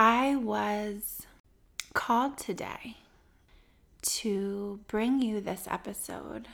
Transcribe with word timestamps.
I 0.00 0.36
was 0.36 1.26
called 1.92 2.38
today 2.38 2.98
to 4.02 4.78
bring 4.86 5.20
you 5.20 5.40
this 5.40 5.66
episode 5.68 6.46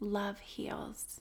Love 0.00 0.38
Heals. 0.38 1.20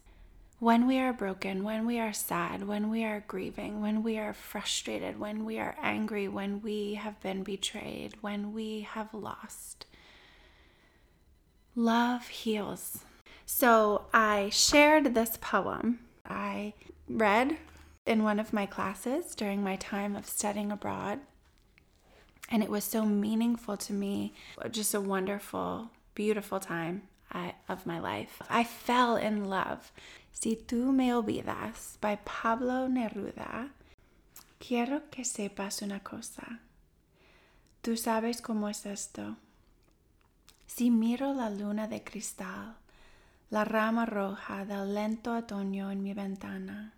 When 0.60 0.88
we 0.88 1.00
are 1.00 1.12
broken, 1.12 1.66
when 1.66 1.86
we 1.86 2.00
are 2.00 2.14
sad, 2.14 2.66
when 2.66 2.90
we 2.90 3.04
are 3.04 3.26
grieving, 3.28 3.82
when 3.82 4.04
we 4.04 4.18
are 4.18 4.32
frustrated, 4.32 5.20
when 5.20 5.44
we 5.44 5.60
are 5.60 5.76
angry, 5.82 6.30
when 6.30 6.62
we 6.62 6.94
have 6.94 7.20
been 7.20 7.44
betrayed, 7.44 8.14
when 8.22 8.54
we 8.54 8.88
have 8.92 9.14
lost, 9.14 9.86
love 11.76 12.30
heals. 12.30 13.00
So 13.46 14.06
I 14.14 14.48
shared 14.50 15.14
this 15.14 15.38
poem 15.42 16.00
I 16.26 16.72
read 17.10 17.58
in 18.06 18.24
one 18.24 18.40
of 18.40 18.54
my 18.54 18.66
classes 18.66 19.36
during 19.36 19.62
my 19.62 19.76
time 19.76 20.16
of 20.16 20.26
studying 20.26 20.72
abroad. 20.72 21.20
And 22.50 22.64
it 22.64 22.70
was 22.70 22.84
so 22.84 23.06
meaningful 23.06 23.78
to 23.78 23.94
me, 23.94 24.34
just 24.72 24.94
a 24.94 25.02
wonderful, 25.02 25.90
beautiful 26.14 26.60
time 26.60 27.04
of 27.68 27.86
my 27.86 28.00
life. 28.00 28.42
I 28.50 28.64
fell 28.64 29.16
in 29.16 29.50
love. 29.50 29.92
Si 30.32 30.56
tú 30.56 30.94
me 30.94 31.12
olvidas 31.12 31.98
by 32.02 32.18
Pablo 32.24 32.88
Neruda. 32.88 33.70
Quiero 34.60 35.02
que 35.12 35.24
sepas 35.24 35.82
una 35.82 36.00
cosa. 36.00 36.60
Tú 37.84 37.98
sabes 37.98 38.42
cómo 38.42 38.70
es 38.70 38.86
esto. 38.86 39.36
Si 40.68 40.90
miro 40.90 41.34
la 41.34 41.50
luna 41.50 41.88
de 41.88 42.04
cristal, 42.04 42.76
la 43.52 43.64
rama 43.64 44.06
roja 44.06 44.66
del 44.66 44.94
lento 44.94 45.36
otoño 45.36 45.92
en 45.92 46.02
mi 46.02 46.14
ventana, 46.14 46.94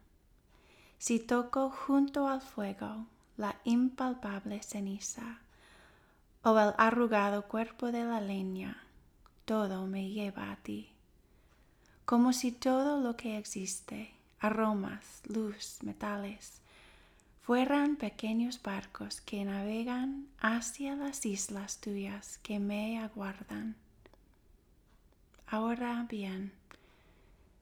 si 0.98 1.20
toco 1.20 1.70
junto 1.70 2.27
al 2.27 2.41
fuego 2.41 3.05
la 3.38 3.55
impalpable 3.64 4.62
ceniza 4.64 5.40
o 6.44 6.58
el 6.59 6.73
arrugado 6.78 7.48
cuerpo 7.48 7.91
de 7.91 8.04
la 8.04 8.20
leña, 8.20 8.84
todo 9.45 9.86
me 9.86 10.09
lleva 10.09 10.52
a 10.52 10.56
ti. 10.58 10.89
Como 12.06 12.34
si 12.34 12.52
todo 12.52 13.00
lo 13.00 13.16
que 13.16 13.38
existe, 13.38 14.14
aromas, 14.39 15.22
luz, 15.28 15.80
metales, 15.84 16.61
fueran 17.42 17.95
pequeños 17.95 18.61
barcos 18.61 19.22
que 19.22 19.45
navegan 19.45 20.28
hacia 20.39 20.95
las 20.95 21.26
islas 21.26 21.80
tuyas 21.80 22.39
que 22.39 22.59
me 22.59 23.00
aguardan. 23.00 23.76
Ahora 25.48 26.06
bien, 26.09 26.52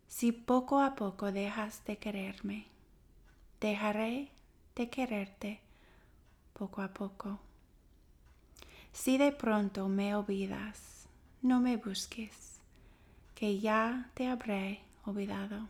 si 0.07 0.31
poco 0.31 0.81
a 0.81 0.95
poco 0.95 1.31
dejas 1.31 1.83
de 1.85 1.97
quererme, 1.97 2.65
dejaré 3.59 4.31
de 4.75 4.89
quererte 4.89 5.64
poco 6.57 6.81
a 6.81 6.87
poco. 6.87 7.39
Si 8.93 9.17
de 9.17 9.31
pronto 9.31 9.89
me 9.89 10.15
olvidas, 10.15 11.07
no 11.41 11.59
me 11.59 11.75
busques, 11.77 12.59
que 13.35 13.59
ya 13.59 14.09
te 14.13 14.27
habré 14.27 14.79
olvidado. 15.05 15.67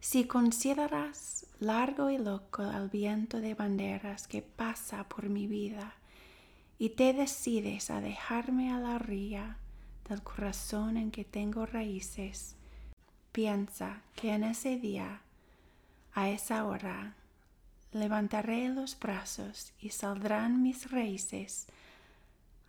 Si 0.00 0.24
consideras 0.24 1.46
largo 1.60 2.08
y 2.08 2.16
loco 2.16 2.62
el 2.62 2.88
viento 2.88 3.40
de 3.40 3.54
banderas 3.54 4.26
que 4.26 4.40
pasa 4.40 5.06
por 5.08 5.28
mi 5.28 5.46
vida 5.46 5.92
y 6.78 6.90
te 6.90 7.12
decides 7.12 7.90
a 7.90 8.00
dejarme 8.00 8.72
a 8.72 8.80
la 8.80 8.98
ría 8.98 9.58
del 10.08 10.22
corazón 10.22 10.96
en 10.96 11.10
que 11.10 11.24
tengo 11.24 11.66
raíces, 11.66 12.56
piensa 13.30 14.00
que 14.16 14.32
en 14.32 14.44
ese 14.44 14.78
día, 14.78 15.20
a 16.14 16.30
esa 16.30 16.64
hora, 16.64 17.14
levantaré 17.92 18.68
los 18.68 18.98
brazos 18.98 19.72
y 19.80 19.90
saldrán 19.90 20.62
mis 20.62 20.90
raíces 20.90 21.66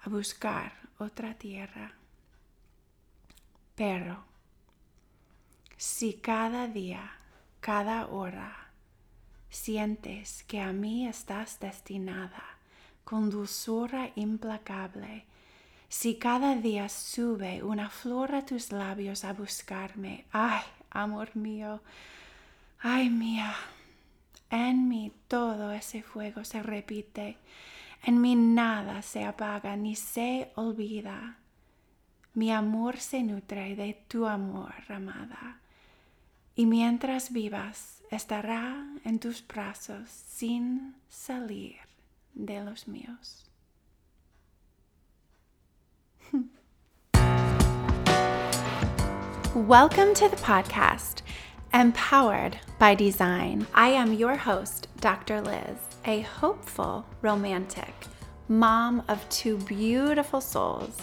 a 0.02 0.10
buscar 0.10 0.74
otra 0.98 1.34
tierra. 1.36 1.94
Pero 3.76 4.24
si 5.78 6.14
cada 6.14 6.68
día 6.68 7.12
cada 7.62 8.08
hora 8.08 8.70
sientes 9.50 10.44
que 10.44 10.60
a 10.60 10.74
mí 10.74 11.08
estás 11.08 11.60
destinada 11.60 12.44
con 13.04 13.30
dulzura 13.30 14.12
implacable, 14.16 15.26
si 15.90 16.16
cada 16.16 16.56
día 16.56 16.90
sube 16.90 17.62
una 17.62 17.90
flor 17.90 18.34
a 18.34 18.46
tus 18.46 18.72
labios 18.72 19.24
a 19.24 19.34
buscarme, 19.34 20.26
ay, 20.32 20.64
amor 20.90 21.36
mío, 21.36 21.82
ay 22.80 23.10
mía, 23.10 23.54
en 24.52 24.88
mí 24.88 25.12
todo 25.28 25.72
ese 25.72 26.04
fuego 26.04 26.44
se 26.44 26.62
repite, 26.62 27.38
en 28.04 28.22
mí 28.22 28.36
nada 28.36 29.02
se 29.02 29.24
apaga 29.24 29.76
ni 29.76 29.96
se 29.96 30.52
olvida. 30.56 31.40
Mi 32.34 32.52
amor 32.52 32.98
se 32.98 33.24
nutre 33.24 33.76
de 33.76 34.06
tu 34.08 34.28
amor, 34.28 34.74
amada 34.90 35.62
y 36.56 36.66
mientras 36.66 37.32
vivas 37.32 38.04
estará 38.12 38.86
en 39.04 39.20
tus 39.20 39.46
brazos 39.48 40.10
sin 40.10 40.96
salir 41.10 41.78
de 42.34 42.64
los 42.64 42.88
míos. 42.88 43.50
Welcome 49.56 50.14
to 50.14 50.30
the 50.30 50.38
podcast, 50.38 51.24
Empowered 51.74 52.58
by 52.80 52.94
Design. 52.94 53.66
I 53.74 53.88
am 53.88 54.12
your 54.12 54.36
host, 54.36 54.90
Dr. 55.00 55.42
Lyz, 55.42 55.78
a 56.04 56.20
hopeful 56.20 57.06
romantic, 57.22 57.94
mom 58.50 59.02
of 59.08 59.28
two 59.30 59.56
beautiful 59.60 60.42
souls, 60.42 60.98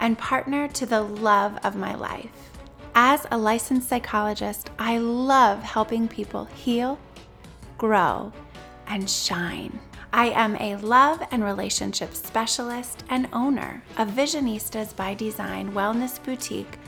and 0.00 0.18
partner 0.18 0.68
to 0.68 0.84
the 0.84 1.00
love 1.00 1.58
of 1.64 1.76
my 1.76 1.94
life. 1.94 2.50
As 2.94 3.26
a 3.30 3.38
licensed 3.38 3.88
psychologist, 3.88 4.68
I 4.78 4.98
love 4.98 5.62
helping 5.62 6.06
people 6.06 6.44
heal, 6.44 6.98
grow, 7.78 8.30
and 8.86 9.08
shine. 9.08 9.80
I 10.12 10.26
am 10.26 10.54
a 10.56 10.76
love 10.76 11.26
and 11.30 11.42
relationship 11.42 12.14
specialist 12.14 13.04
and 13.08 13.26
owner 13.32 13.82
of 13.96 14.08
Visionistas 14.10 14.94
by 14.94 15.14
Design 15.14 15.72
Wellness 15.72 16.22
Boutique, 16.22 16.78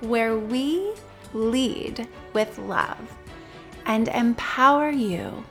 where 0.00 0.36
we 0.36 0.92
lead 1.36 2.08
with 2.32 2.58
love 2.58 3.16
and 3.84 4.08
empower 4.08 4.90
you 4.90 5.44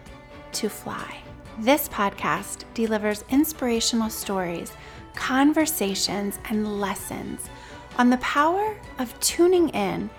to 0.53 0.69
fly. 0.69 1.18
This 1.59 1.88
podcast 1.88 2.66
delivers 2.73 3.23
inspirational 3.29 4.09
stories, 4.09 4.74
conversations, 5.13 6.40
and 6.50 6.79
lessons 6.81 7.50
on 7.97 8.09
the 8.09 8.18
power 8.18 8.75
of 9.00 9.18
tuning 9.19 9.69
in 9.69 10.09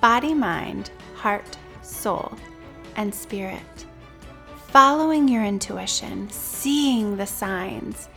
body, 0.00 0.34
mind, 0.34 0.90
heart, 1.14 1.56
soul, 1.82 2.32
and 2.96 3.12
spirit. 3.12 3.86
Following 4.68 5.26
your 5.26 5.44
intuition, 5.44 6.28
seeing 6.30 7.16
the 7.16 7.26
signs, 7.26 8.08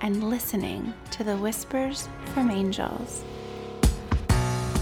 and 0.00 0.30
listening 0.30 0.92
to 1.10 1.24
the 1.24 1.36
whispers 1.36 2.08
from 2.32 2.50
angels. 2.50 3.24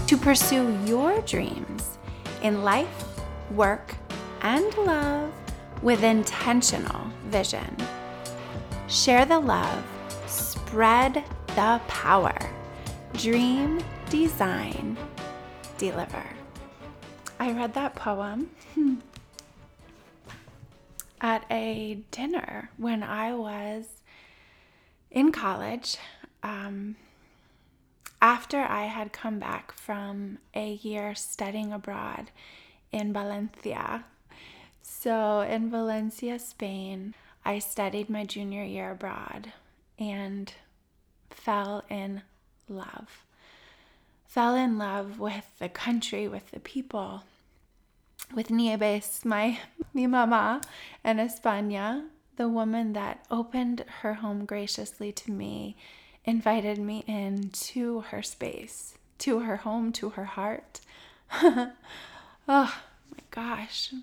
To 0.07 0.17
pursue 0.17 0.77
your 0.85 1.21
dreams 1.21 1.97
in 2.41 2.63
life, 2.63 3.19
work, 3.51 3.95
and 4.41 4.73
love 4.77 5.33
with 5.81 6.03
intentional 6.03 7.09
vision. 7.27 7.75
Share 8.87 9.25
the 9.25 9.39
love, 9.39 9.83
spread 10.27 11.23
the 11.47 11.81
power. 11.87 12.35
Dream, 13.13 13.79
design, 14.09 14.97
deliver. 15.77 16.23
I 17.39 17.51
read 17.51 17.73
that 17.73 17.95
poem 17.95 18.51
at 21.21 21.45
a 21.49 21.99
dinner 22.11 22.69
when 22.77 23.03
I 23.03 23.33
was 23.33 23.85
in 25.11 25.31
college. 25.31 25.97
Um, 26.43 26.95
after 28.23 28.61
I 28.61 28.85
had 28.85 29.11
come 29.11 29.37
back 29.37 29.73
from 29.73 30.37
a 30.55 30.75
year 30.75 31.13
studying 31.13 31.73
abroad 31.73 32.31
in 32.89 33.11
Valencia. 33.11 34.05
So, 34.81 35.41
in 35.41 35.69
Valencia, 35.69 36.39
Spain, 36.39 37.15
I 37.43 37.59
studied 37.59 38.09
my 38.09 38.23
junior 38.23 38.63
year 38.63 38.91
abroad 38.91 39.51
and 39.99 40.53
fell 41.29 41.83
in 41.89 42.21
love. 42.69 43.25
Fell 44.25 44.55
in 44.55 44.77
love 44.77 45.19
with 45.19 45.59
the 45.59 45.67
country, 45.67 46.25
with 46.25 46.49
the 46.51 46.61
people, 46.61 47.23
with 48.33 48.49
Nieves, 48.49 49.25
my 49.25 49.59
mi 49.93 50.07
mama, 50.07 50.61
and 51.03 51.19
España, 51.19 52.05
the 52.37 52.47
woman 52.47 52.93
that 52.93 53.25
opened 53.29 53.83
her 54.01 54.13
home 54.15 54.45
graciously 54.45 55.11
to 55.11 55.29
me, 55.29 55.75
invited 56.25 56.77
me 56.77 57.03
into 57.07 58.01
her 58.01 58.21
space, 58.21 58.95
to 59.19 59.39
her 59.39 59.57
home, 59.57 59.91
to 59.93 60.11
her 60.11 60.25
heart. 60.25 60.79
oh 61.33 61.71
my 62.47 63.23
gosh. 63.31 63.93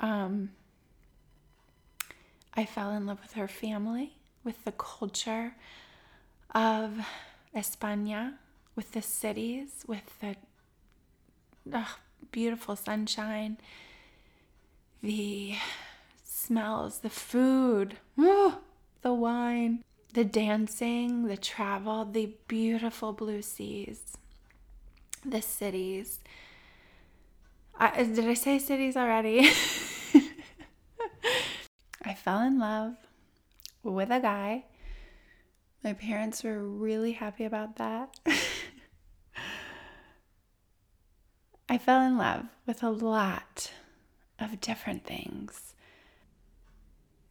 Um, 0.00 0.50
I 2.54 2.64
fell 2.64 2.90
in 2.90 3.06
love 3.06 3.20
with 3.22 3.32
her 3.32 3.48
family, 3.48 4.14
with 4.44 4.64
the 4.64 4.72
culture 4.72 5.54
of 6.54 7.06
España, 7.54 8.34
with 8.74 8.92
the 8.92 9.02
cities, 9.02 9.84
with 9.86 10.18
the 10.20 11.84
beautiful 12.30 12.76
sunshine, 12.76 13.58
the 15.02 15.54
smells, 16.24 16.98
the 16.98 17.10
food, 17.10 17.98
oh, 18.18 18.58
the 19.02 19.12
wine, 19.12 19.84
the 20.14 20.24
dancing, 20.24 21.26
the 21.26 21.36
travel, 21.36 22.04
the 22.04 22.34
beautiful 22.46 23.12
blue 23.12 23.42
seas, 23.42 24.16
the 25.24 25.42
cities. 25.42 26.20
I, 27.78 28.02
did 28.02 28.26
I 28.26 28.34
say 28.34 28.58
cities 28.58 28.96
already? 28.96 29.50
I 32.02 32.14
fell 32.14 32.40
in 32.40 32.58
love 32.58 32.96
with 33.82 34.10
a 34.10 34.20
guy. 34.20 34.64
My 35.84 35.92
parents 35.92 36.42
were 36.42 36.58
really 36.64 37.12
happy 37.12 37.44
about 37.44 37.76
that. 37.76 38.18
I 41.68 41.78
fell 41.78 42.00
in 42.00 42.16
love 42.16 42.46
with 42.66 42.82
a 42.82 42.90
lot 42.90 43.72
of 44.40 44.60
different 44.60 45.04
things. 45.04 45.74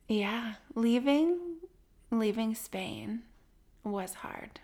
Yeah, 0.08 0.54
leaving 0.76 1.56
leaving 2.12 2.56
Spain 2.56 3.24
was 3.83 4.15
hard. 4.15 4.59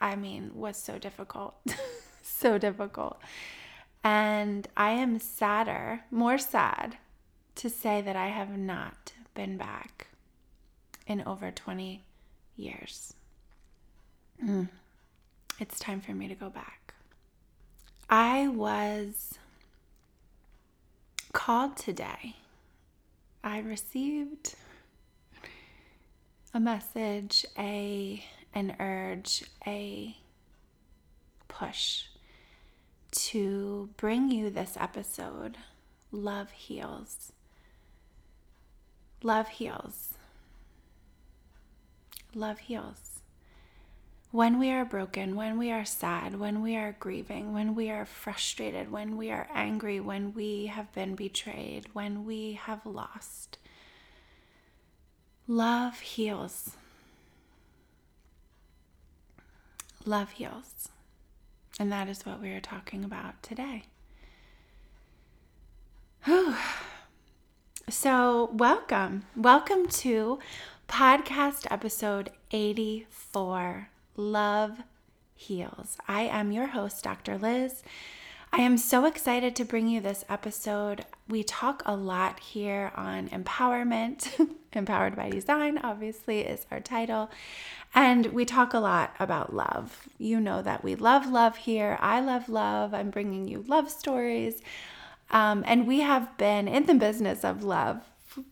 I 0.00 0.16
mean, 0.16 0.52
was 0.54 0.76
so 0.76 0.98
difficult. 0.98 1.54
so 2.22 2.58
difficult. 2.58 3.20
And 4.02 4.66
I 4.76 4.92
am 4.92 5.18
sadder, 5.18 6.04
more 6.10 6.38
sad 6.38 6.96
to 7.56 7.68
say 7.68 8.00
that 8.00 8.16
I 8.16 8.28
have 8.28 8.56
not 8.56 9.12
been 9.34 9.56
back 9.56 10.08
in 11.06 11.22
over 11.26 11.50
20 11.50 12.02
years. 12.56 13.14
Mm. 14.42 14.68
It's 15.58 15.78
time 15.78 16.00
for 16.00 16.12
me 16.12 16.28
to 16.28 16.34
go 16.34 16.48
back. 16.48 16.94
I 18.08 18.48
was 18.48 19.34
called 21.32 21.76
today. 21.76 22.36
I 23.44 23.58
received 23.58 24.54
a 26.52 26.60
message, 26.60 27.46
a 27.58 28.24
an 28.52 28.74
urge, 28.80 29.44
a 29.66 30.16
push 31.46 32.04
to 33.12 33.88
bring 33.96 34.30
you 34.30 34.50
this 34.50 34.76
episode. 34.78 35.56
Love 36.10 36.50
heals. 36.50 37.32
Love 39.22 39.48
heals. 39.48 40.14
Love 42.34 42.58
heals. 42.58 43.20
When 44.32 44.58
we 44.60 44.70
are 44.70 44.84
broken, 44.84 45.34
when 45.34 45.58
we 45.58 45.72
are 45.72 45.84
sad, 45.84 46.38
when 46.38 46.62
we 46.62 46.76
are 46.76 46.96
grieving, 46.98 47.52
when 47.52 47.74
we 47.74 47.90
are 47.90 48.04
frustrated, 48.04 48.90
when 48.90 49.16
we 49.16 49.30
are 49.30 49.48
angry, 49.52 49.98
when 49.98 50.32
we 50.34 50.66
have 50.66 50.92
been 50.92 51.16
betrayed, 51.16 51.86
when 51.92 52.24
we 52.24 52.52
have 52.52 52.86
lost, 52.86 53.58
Love 55.50 55.98
heals. 55.98 56.76
Love 60.06 60.30
heals. 60.30 60.90
And 61.76 61.90
that 61.90 62.06
is 62.08 62.24
what 62.24 62.40
we 62.40 62.50
are 62.50 62.60
talking 62.60 63.04
about 63.04 63.42
today. 63.42 63.82
Whew. 66.22 66.54
So, 67.88 68.50
welcome. 68.52 69.24
Welcome 69.34 69.88
to 69.88 70.38
podcast 70.86 71.66
episode 71.68 72.30
84 72.52 73.88
Love 74.14 74.78
Heals. 75.34 75.96
I 76.06 76.22
am 76.26 76.52
your 76.52 76.68
host, 76.68 77.02
Dr. 77.02 77.36
Lyz. 77.36 77.82
I 78.52 78.62
am 78.62 78.78
so 78.78 79.04
excited 79.04 79.54
to 79.56 79.64
bring 79.64 79.86
you 79.86 80.00
this 80.00 80.24
episode. 80.28 81.04
We 81.28 81.44
talk 81.44 81.82
a 81.86 81.94
lot 81.94 82.40
here 82.40 82.90
on 82.96 83.28
empowerment. 83.28 84.28
Empowered 84.72 85.14
by 85.14 85.30
Design, 85.30 85.78
obviously, 85.78 86.40
is 86.40 86.66
our 86.68 86.80
title. 86.80 87.30
And 87.94 88.26
we 88.26 88.44
talk 88.44 88.74
a 88.74 88.80
lot 88.80 89.14
about 89.20 89.54
love. 89.54 90.08
You 90.18 90.40
know 90.40 90.62
that 90.62 90.82
we 90.82 90.96
love 90.96 91.30
love 91.30 91.58
here. 91.58 91.96
I 92.00 92.20
love 92.20 92.48
love. 92.48 92.92
I'm 92.92 93.10
bringing 93.10 93.46
you 93.46 93.64
love 93.68 93.88
stories. 93.88 94.60
Um, 95.30 95.62
and 95.64 95.86
we 95.86 96.00
have 96.00 96.36
been 96.36 96.66
in 96.66 96.86
the 96.86 96.94
business 96.94 97.44
of 97.44 97.62
love 97.62 98.02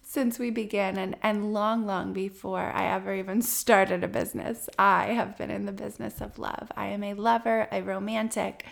since 0.05 0.39
we 0.39 0.51
began 0.51 0.97
and, 0.97 1.17
and 1.25 1.53
long, 1.53 1.87
long 1.87 2.13
before 2.13 2.71
I 2.73 2.87
ever 2.87 3.15
even 3.15 3.43
started 3.43 4.05
a 4.05 4.09
business. 4.09 4.69
I 4.79 5.07
have 5.07 5.37
been 5.37 5.51
in 5.51 5.67
the 5.67 5.73
business 5.73 6.21
of 6.21 6.39
love. 6.39 6.71
I 6.77 6.87
am 6.87 7.03
a 7.03 7.15
lover, 7.15 7.67
a 7.73 7.83
romantic. 7.83 8.65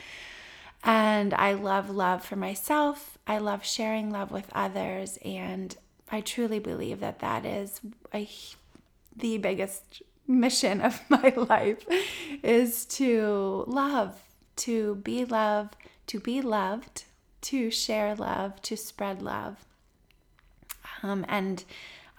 And 0.85 1.35
I 1.35 1.55
love 1.55 1.91
love 1.91 2.25
for 2.25 2.37
myself. 2.37 3.19
I 3.27 3.39
love 3.39 3.65
sharing 3.65 4.11
love 4.11 4.31
with 4.31 4.51
others. 4.55 5.19
And 5.25 5.77
I 6.11 6.21
truly 6.21 6.59
believe 6.59 7.01
that 7.01 7.19
that 7.21 7.45
is 7.45 7.81
a, 8.15 8.29
the 9.17 9.39
biggest 9.39 10.03
mission 10.29 10.81
of 10.81 11.01
my 11.09 11.33
life 11.37 11.85
is 12.43 12.85
to 12.87 13.65
love, 13.67 14.23
to 14.57 14.97
be 14.97 15.25
love, 15.25 15.71
to 16.07 16.21
be 16.21 16.41
loved, 16.41 17.05
to 17.43 17.71
share 17.71 18.15
love, 18.15 18.61
to 18.63 18.77
spread 18.77 19.23
love. 19.23 19.65
Um, 21.03 21.25
and 21.29 21.65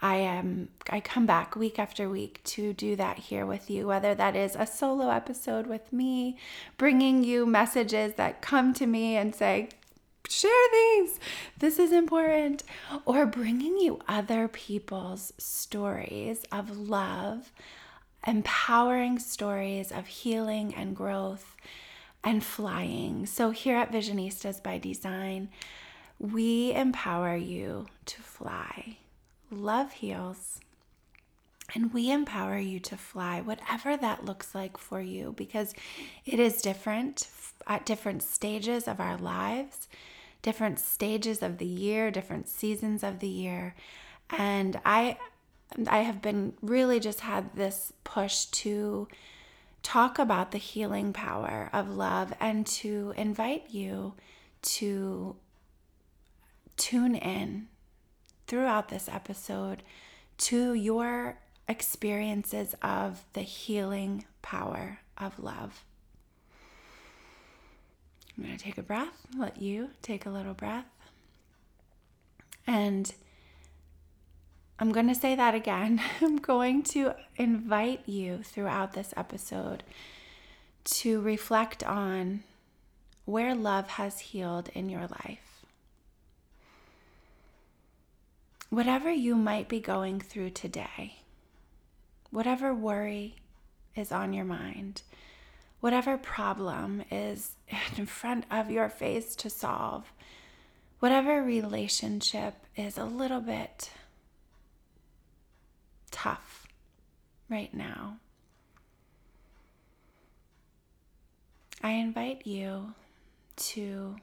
I 0.00 0.16
am 0.16 0.68
I 0.88 1.00
come 1.00 1.26
back 1.26 1.56
week 1.56 1.78
after 1.78 2.08
week 2.08 2.40
to 2.44 2.72
do 2.72 2.94
that 2.96 3.18
here 3.18 3.44
with 3.44 3.68
you 3.68 3.88
whether 3.88 4.14
that 4.14 4.36
is 4.36 4.54
a 4.56 4.66
solo 4.66 5.10
episode 5.10 5.66
with 5.66 5.92
me 5.92 6.36
bringing 6.76 7.24
you 7.24 7.46
messages 7.46 8.14
that 8.14 8.40
come 8.40 8.72
to 8.74 8.86
me 8.86 9.16
and 9.16 9.34
say 9.34 9.68
share 10.28 10.68
these. 10.72 11.18
This 11.58 11.78
is 11.78 11.90
important. 11.90 12.62
Or 13.04 13.26
bringing 13.26 13.78
you 13.78 14.00
other 14.06 14.46
people's 14.46 15.32
stories 15.38 16.44
of 16.52 16.76
love 16.76 17.52
empowering 18.26 19.18
stories 19.18 19.90
of 19.90 20.06
healing 20.06 20.74
and 20.74 20.94
growth 20.94 21.56
and 22.22 22.42
flying. 22.44 23.24
So 23.26 23.50
here 23.50 23.76
at 23.76 23.92
visionistas 23.92 24.62
by 24.62 24.78
design 24.78 25.48
we 26.18 26.72
empower 26.74 27.36
you 27.36 27.86
to 28.06 28.20
fly 28.20 28.98
love 29.50 29.92
heals. 29.92 30.60
And 31.74 31.92
we 31.92 32.10
empower 32.10 32.58
you 32.58 32.80
to 32.80 32.96
fly, 32.96 33.40
whatever 33.40 33.96
that 33.96 34.24
looks 34.24 34.54
like 34.54 34.78
for 34.78 35.00
you, 35.00 35.34
because 35.36 35.74
it 36.24 36.40
is 36.40 36.62
different 36.62 37.28
at 37.66 37.84
different 37.84 38.22
stages 38.22 38.88
of 38.88 39.00
our 39.00 39.18
lives, 39.18 39.88
different 40.40 40.78
stages 40.78 41.42
of 41.42 41.58
the 41.58 41.66
year, 41.66 42.10
different 42.10 42.48
seasons 42.48 43.02
of 43.02 43.18
the 43.18 43.28
year. 43.28 43.74
And 44.30 44.80
I 44.84 45.18
I 45.86 45.98
have 45.98 46.22
been 46.22 46.54
really 46.62 46.98
just 46.98 47.20
had 47.20 47.54
this 47.54 47.92
push 48.02 48.46
to 48.46 49.06
talk 49.82 50.18
about 50.18 50.50
the 50.50 50.58
healing 50.58 51.12
power 51.12 51.68
of 51.72 51.90
love 51.90 52.32
and 52.40 52.66
to 52.66 53.12
invite 53.16 53.66
you 53.68 54.14
to 54.62 55.36
tune 56.76 57.14
in 57.14 57.68
throughout 58.48 58.88
this 58.88 59.08
episode 59.08 59.82
to 60.38 60.74
your 60.74 61.38
experiences 61.68 62.74
of 62.82 63.24
the 63.34 63.42
healing 63.42 64.24
power 64.42 65.00
of 65.16 65.38
love. 65.38 65.84
I'm 68.36 68.44
going 68.44 68.56
to 68.56 68.64
take 68.64 68.78
a 68.78 68.82
breath, 68.82 69.26
let 69.36 69.60
you 69.60 69.90
take 70.00 70.24
a 70.24 70.30
little 70.30 70.54
breath. 70.54 70.86
And 72.66 73.12
I'm 74.78 74.92
going 74.92 75.08
to 75.08 75.14
say 75.14 75.34
that 75.34 75.54
again. 75.54 76.00
I'm 76.20 76.38
going 76.38 76.82
to 76.84 77.14
invite 77.36 78.02
you 78.06 78.42
throughout 78.42 78.92
this 78.92 79.12
episode 79.16 79.82
to 80.84 81.20
reflect 81.20 81.82
on 81.82 82.44
where 83.24 83.54
love 83.54 83.88
has 83.90 84.20
healed 84.20 84.70
in 84.74 84.88
your 84.88 85.06
life. 85.06 85.47
Whatever 88.70 89.10
you 89.10 89.34
might 89.34 89.68
be 89.68 89.80
going 89.80 90.20
through 90.20 90.50
today, 90.50 91.16
whatever 92.30 92.74
worry 92.74 93.36
is 93.96 94.12
on 94.12 94.32
your 94.32 94.44
mind, 94.44 95.02
whatever 95.80 96.18
problem 96.18 97.02
is 97.10 97.52
in 97.96 98.06
front 98.06 98.44
of 98.50 98.70
your 98.70 98.88
face 98.88 99.34
to 99.36 99.50
solve, 99.50 100.12
whatever 100.98 101.42
relationship 101.42 102.54
is 102.76 102.98
a 102.98 103.04
little 103.04 103.40
bit 103.40 103.90
tough 106.10 106.66
right 107.48 107.72
now, 107.72 108.18
I 111.82 111.92
invite 111.92 112.46
you 112.46 112.94
to 113.56 114.16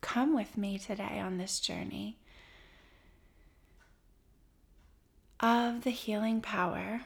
come 0.00 0.34
with 0.34 0.56
me 0.56 0.78
today 0.78 1.20
on 1.20 1.36
this 1.36 1.60
journey 1.60 2.16
of 5.40 5.82
the 5.82 5.90
healing 5.90 6.40
power 6.40 7.02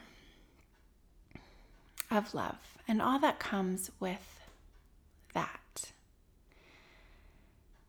of 2.11 2.33
love 2.33 2.77
and 2.87 3.01
all 3.01 3.19
that 3.19 3.39
comes 3.39 3.91
with 3.99 4.41
that. 5.33 5.91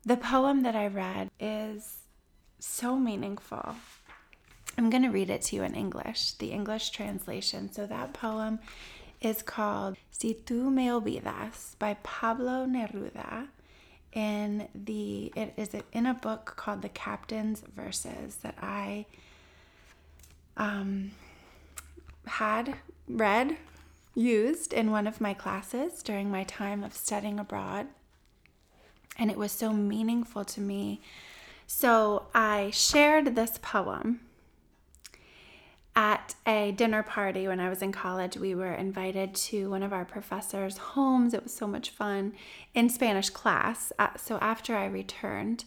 The 0.05 0.17
poem 0.17 0.63
that 0.63 0.77
I 0.77 0.87
read 0.87 1.31
is 1.39 1.99
so 2.59 2.97
meaningful. 2.97 3.77
I'm 4.77 4.91
going 4.91 5.03
to 5.03 5.11
read 5.11 5.31
it 5.31 5.43
to 5.43 5.57
you 5.57 5.63
in 5.63 5.75
English, 5.75 6.33
the 6.33 6.53
English 6.53 6.91
translation. 6.91 7.73
So 7.73 7.87
that 7.87 8.13
poem 8.13 8.61
is 9.21 9.43
called 9.43 9.97
Si 10.11 10.35
tú 10.45 10.73
me 10.73 10.89
olvidas 10.89 11.79
by 11.79 11.95
Pablo 12.03 12.67
Neruda 12.67 13.49
in 14.13 14.69
the 14.75 15.33
it 15.37 15.55
is 15.57 15.71
in 15.93 16.07
a 16.07 16.15
book 16.15 16.55
called 16.57 16.83
The 16.83 16.89
Captain's 16.89 17.61
Verses 17.61 18.37
that 18.37 18.57
I 18.61 19.07
um, 20.61 21.13
had 22.27 22.77
read 23.09 23.57
used 24.15 24.73
in 24.73 24.91
one 24.91 25.07
of 25.07 25.21
my 25.21 25.33
classes 25.33 26.03
during 26.03 26.31
my 26.31 26.45
time 26.45 26.85
of 26.85 26.93
studying 26.93 27.41
abroad. 27.41 27.87
And 29.19 29.31
it 29.31 29.39
was 29.39 29.53
so 29.53 29.73
meaningful 29.73 30.45
to 30.45 30.61
me. 30.61 31.01
So 31.67 32.27
I 32.35 32.71
shared 32.73 33.35
this 33.35 33.59
poem 33.63 34.21
at 35.97 36.35
a 36.47 36.73
dinner 36.73 37.03
party 37.03 37.49
when 37.49 37.59
I 37.59 37.71
was 37.71 37.81
in 37.81 37.91
college. 37.91 38.37
We 38.37 38.55
were 38.55 38.75
invited 38.75 39.35
to 39.35 39.71
one 39.71 39.83
of 39.83 39.93
our 39.93 40.05
professors' 40.05 40.79
homes. 40.79 41.33
It 41.33 41.43
was 41.43 41.55
so 41.55 41.67
much 41.67 41.91
fun 41.91 42.35
in 42.75 42.91
Spanish 42.91 43.31
class. 43.31 43.93
Uh, 43.99 44.11
so 44.17 44.37
after 44.41 44.77
I 44.77 44.87
returned 44.87 45.65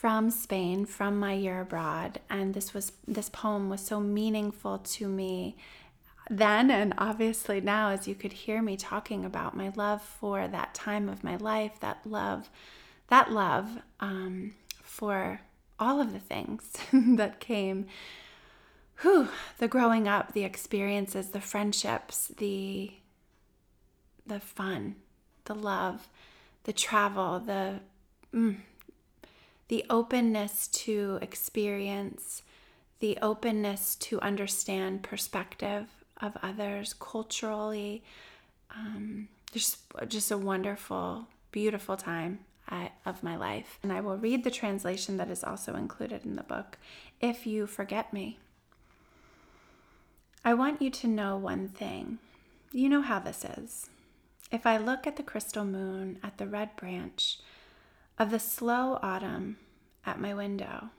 from 0.00 0.30
Spain 0.30 0.86
from 0.86 1.20
my 1.20 1.34
year 1.34 1.60
abroad, 1.60 2.20
and 2.30 2.54
this 2.54 2.72
was 2.72 2.92
this 3.06 3.28
poem 3.28 3.68
was 3.68 3.82
so 3.82 4.00
meaningful 4.00 4.78
to 4.78 5.06
me 5.06 5.56
then 6.30 6.70
and 6.70 6.94
obviously 6.96 7.60
now 7.60 7.90
as 7.90 8.08
you 8.08 8.14
could 8.14 8.32
hear 8.32 8.62
me 8.62 8.76
talking 8.76 9.24
about 9.26 9.54
my 9.54 9.70
love 9.74 10.00
for 10.00 10.48
that 10.48 10.72
time 10.72 11.08
of 11.08 11.24
my 11.24 11.36
life 11.36 11.72
that 11.80 11.98
love 12.06 12.48
that 13.08 13.30
love 13.30 13.82
um, 13.98 14.54
for 14.80 15.40
all 15.78 16.00
of 16.00 16.12
the 16.12 16.20
things 16.20 16.72
that 16.92 17.40
came 17.40 17.84
whew, 19.02 19.28
the 19.58 19.68
growing 19.68 20.06
up 20.06 20.32
the 20.32 20.44
experiences 20.44 21.30
the 21.30 21.40
friendships 21.40 22.28
the 22.38 22.92
the 24.24 24.40
fun 24.40 24.94
the 25.44 25.54
love 25.54 26.08
the 26.62 26.72
travel 26.72 27.40
the 27.40 27.80
mm, 28.32 28.56
the 29.70 29.86
openness 29.88 30.66
to 30.66 31.16
experience 31.22 32.42
the 32.98 33.16
openness 33.22 33.94
to 33.94 34.20
understand 34.20 35.00
perspective 35.00 35.86
of 36.20 36.36
others 36.42 36.92
culturally. 36.98 38.02
Um, 38.74 39.28
just, 39.52 39.78
just 40.08 40.32
a 40.32 40.36
wonderful, 40.36 41.28
beautiful 41.52 41.96
time 41.96 42.40
I, 42.68 42.90
of 43.06 43.22
my 43.22 43.36
life. 43.36 43.78
And 43.84 43.92
I 43.92 44.00
will 44.00 44.16
read 44.16 44.42
the 44.42 44.50
translation 44.50 45.18
that 45.18 45.30
is 45.30 45.44
also 45.44 45.76
included 45.76 46.24
in 46.24 46.34
the 46.34 46.42
book 46.42 46.76
If 47.20 47.46
You 47.46 47.68
Forget 47.68 48.12
Me. 48.12 48.40
I 50.44 50.52
want 50.52 50.82
you 50.82 50.90
to 50.90 51.06
know 51.06 51.36
one 51.36 51.68
thing. 51.68 52.18
You 52.72 52.88
know 52.88 53.02
how 53.02 53.20
this 53.20 53.44
is. 53.44 53.88
If 54.50 54.66
I 54.66 54.78
look 54.78 55.06
at 55.06 55.14
the 55.14 55.22
crystal 55.22 55.64
moon, 55.64 56.18
at 56.24 56.38
the 56.38 56.48
red 56.48 56.74
branch 56.74 57.38
of 58.20 58.30
the 58.30 58.38
slow 58.38 58.98
autumn 59.02 59.56
at 60.04 60.20
my 60.20 60.34
window, 60.34 60.90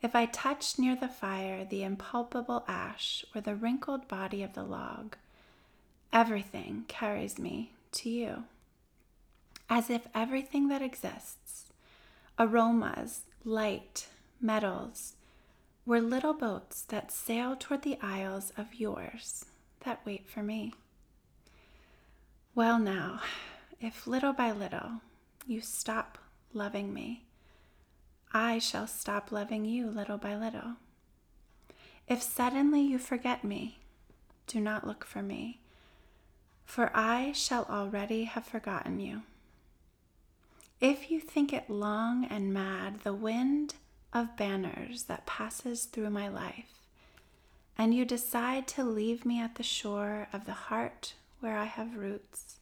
if 0.00 0.14
I 0.14 0.26
touch 0.26 0.78
near 0.78 0.94
the 0.94 1.08
fire 1.08 1.64
the 1.64 1.82
impalpable 1.82 2.64
ash 2.68 3.24
or 3.34 3.40
the 3.40 3.56
wrinkled 3.56 4.06
body 4.06 4.44
of 4.44 4.54
the 4.54 4.62
log, 4.62 5.16
everything 6.12 6.84
carries 6.86 7.36
me 7.36 7.72
to 7.90 8.08
you. 8.08 8.44
As 9.68 9.90
if 9.90 10.06
everything 10.14 10.68
that 10.68 10.82
exists, 10.82 11.64
aromas, 12.38 13.22
light, 13.44 14.06
metals, 14.40 15.14
were 15.84 16.00
little 16.00 16.34
boats 16.34 16.82
that 16.82 17.10
sail 17.10 17.56
toward 17.56 17.82
the 17.82 17.98
isles 18.00 18.52
of 18.56 18.74
yours 18.74 19.46
that 19.80 20.00
wait 20.06 20.28
for 20.28 20.44
me. 20.44 20.74
Well, 22.54 22.78
now, 22.78 23.20
if 23.80 24.06
little 24.06 24.32
by 24.32 24.52
little 24.52 25.00
you 25.46 25.60
stop 25.60 26.18
loving 26.52 26.92
me, 26.92 27.24
I 28.32 28.58
shall 28.58 28.86
stop 28.86 29.30
loving 29.30 29.64
you 29.64 29.88
little 29.88 30.18
by 30.18 30.36
little. 30.36 30.74
If 32.08 32.22
suddenly 32.22 32.80
you 32.80 32.98
forget 32.98 33.44
me, 33.44 33.78
do 34.46 34.60
not 34.60 34.86
look 34.86 35.04
for 35.04 35.22
me, 35.22 35.60
for 36.64 36.90
I 36.94 37.32
shall 37.32 37.64
already 37.64 38.24
have 38.24 38.44
forgotten 38.44 39.00
you. 39.00 39.22
If 40.80 41.10
you 41.10 41.20
think 41.20 41.52
it 41.52 41.70
long 41.70 42.24
and 42.24 42.52
mad, 42.52 43.00
the 43.00 43.14
wind 43.14 43.74
of 44.12 44.36
banners 44.36 45.04
that 45.04 45.26
passes 45.26 45.84
through 45.84 46.10
my 46.10 46.28
life, 46.28 46.80
and 47.78 47.94
you 47.94 48.04
decide 48.04 48.66
to 48.68 48.84
leave 48.84 49.24
me 49.24 49.40
at 49.40 49.54
the 49.54 49.62
shore 49.62 50.28
of 50.32 50.44
the 50.44 50.52
heart 50.52 51.14
where 51.40 51.56
I 51.56 51.64
have 51.64 51.96
roots, 51.96 52.56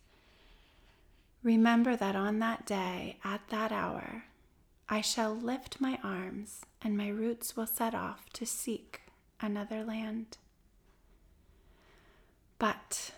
remember 1.43 1.97
that 1.97 2.17
on 2.17 2.39
that 2.41 2.67
day, 2.67 3.19
at 3.25 3.41
that 3.49 3.73
hour, 3.73 4.25
I 4.89 5.01
shall 5.01 5.35
lift 5.35 5.81
my 5.81 5.99
arms, 6.03 6.65
and 6.83 6.97
my 6.97 7.09
roots 7.09 7.57
will 7.57 7.67
set 7.67 7.95
off 7.95 8.31
to 8.35 8.47
seek 8.47 9.03
another 9.41 9.85
land. 9.85 10.37
But 12.59 13.13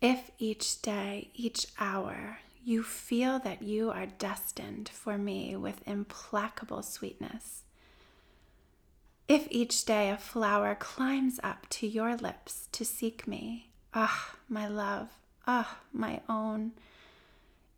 if 0.00 0.30
each 0.38 0.82
day, 0.82 1.30
each 1.34 1.66
hour, 1.80 2.38
you 2.64 2.82
feel 2.82 3.38
that 3.40 3.62
you 3.62 3.90
are 3.90 4.06
destined 4.06 4.88
for 4.88 5.18
me 5.18 5.56
with 5.56 5.86
implacable 5.86 6.82
sweetness, 6.82 7.62
if 9.28 9.46
each 9.50 9.84
day 9.84 10.10
a 10.10 10.16
flower 10.16 10.74
climbs 10.74 11.40
up 11.42 11.66
to 11.70 11.86
your 11.86 12.16
lips 12.16 12.68
to 12.72 12.84
seek 12.84 13.26
me, 13.26 13.70
ah, 13.94 14.34
my 14.48 14.68
love, 14.68 15.08
ah, 15.46 15.78
my 15.92 16.20
own, 16.28 16.72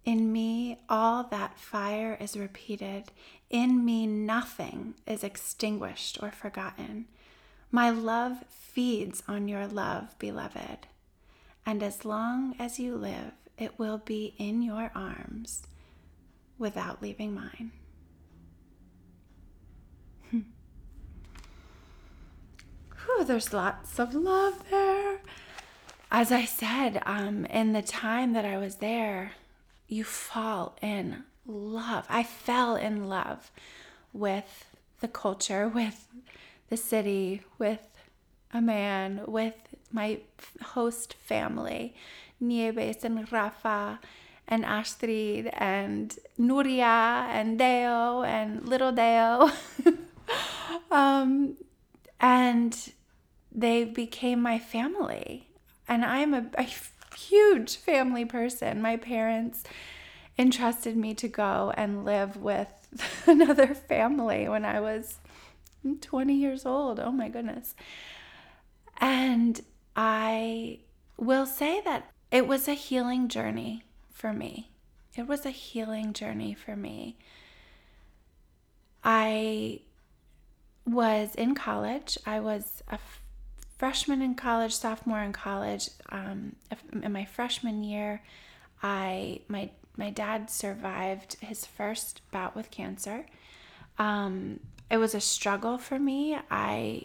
in 0.04 0.33
me, 0.33 0.78
all 0.88 1.25
that 1.25 1.59
fire 1.59 2.16
is 2.21 2.37
repeated. 2.37 3.04
In 3.49 3.85
me, 3.85 4.06
nothing 4.06 4.94
is 5.06 5.25
extinguished 5.25 6.18
or 6.23 6.30
forgotten. 6.30 7.06
My 7.71 7.90
love 7.90 8.44
feeds 8.49 9.23
on 9.26 9.49
your 9.49 9.66
love, 9.66 10.18
beloved. 10.18 10.87
And 11.64 11.83
as 11.83 12.04
long 12.04 12.54
as 12.59 12.78
you 12.78 12.97
live, 12.97 13.33
it 13.56 13.78
will 13.78 13.99
be 13.99 14.35
in 14.38 14.62
your 14.62 14.90
arms 14.94 15.62
without 16.59 17.00
leaving 17.00 17.35
mine. 17.35 17.73
Whew, 23.04 23.25
there's 23.25 23.52
lots 23.52 23.99
of 23.99 24.14
love 24.14 24.62
there. 24.71 25.21
As 26.16 26.30
I 26.30 26.44
said, 26.44 27.02
um, 27.06 27.44
in 27.47 27.73
the 27.73 27.83
time 27.83 28.35
that 28.35 28.44
I 28.44 28.56
was 28.56 28.76
there, 28.76 29.33
you 29.88 30.04
fall 30.04 30.76
in 30.80 31.25
love. 31.44 32.06
I 32.09 32.23
fell 32.23 32.76
in 32.76 33.09
love 33.09 33.50
with 34.12 34.64
the 35.00 35.09
culture, 35.09 35.66
with 35.66 36.06
the 36.68 36.76
city, 36.76 37.42
with 37.59 37.80
a 38.52 38.62
man, 38.62 39.23
with 39.26 39.56
my 39.90 40.21
host 40.62 41.14
family, 41.14 41.97
Nieves 42.38 43.04
and 43.04 43.33
Rafa 43.33 43.99
and 44.47 44.64
Astrid 44.64 45.50
and 45.54 46.16
Nuria 46.38 47.26
and 47.26 47.59
Deo 47.59 48.23
and 48.23 48.68
little 48.68 48.92
Deo. 48.92 49.50
um, 50.92 51.56
and 52.21 52.92
they 53.50 53.83
became 53.83 54.40
my 54.40 54.61
family. 54.61 55.49
And 55.86 56.04
I'm 56.04 56.34
a, 56.34 56.46
a 56.54 56.66
huge 57.16 57.76
family 57.76 58.24
person. 58.24 58.80
My 58.82 58.96
parents 58.96 59.64
entrusted 60.38 60.96
me 60.96 61.14
to 61.14 61.28
go 61.28 61.72
and 61.76 62.04
live 62.04 62.36
with 62.36 62.68
another 63.26 63.74
family 63.74 64.48
when 64.48 64.64
I 64.64 64.80
was 64.80 65.18
20 66.00 66.34
years 66.34 66.66
old. 66.66 66.98
Oh 66.98 67.12
my 67.12 67.28
goodness. 67.28 67.74
And 68.98 69.60
I 69.96 70.80
will 71.16 71.46
say 71.46 71.80
that 71.84 72.10
it 72.30 72.46
was 72.46 72.68
a 72.68 72.74
healing 72.74 73.28
journey 73.28 73.84
for 74.12 74.32
me. 74.32 74.70
It 75.16 75.28
was 75.28 75.46
a 75.46 75.50
healing 75.50 76.12
journey 76.12 76.54
for 76.54 76.74
me. 76.74 77.16
I 79.04 79.82
was 80.86 81.34
in 81.34 81.54
college. 81.54 82.18
I 82.26 82.40
was 82.40 82.82
a 82.88 82.98
freshman 83.84 84.22
in 84.22 84.34
college, 84.34 84.74
sophomore 84.74 85.20
in 85.20 85.30
college. 85.30 85.90
Um, 86.08 86.56
in 87.02 87.12
my 87.12 87.26
freshman 87.26 87.84
year, 87.84 88.22
I 88.82 89.40
my 89.46 89.72
my 89.98 90.08
dad 90.08 90.48
survived 90.48 91.36
his 91.40 91.66
first 91.66 92.22
bout 92.30 92.56
with 92.56 92.70
cancer. 92.70 93.26
Um, 93.98 94.60
it 94.90 94.96
was 94.96 95.14
a 95.14 95.20
struggle 95.20 95.76
for 95.76 95.98
me. 95.98 96.38
I 96.50 97.02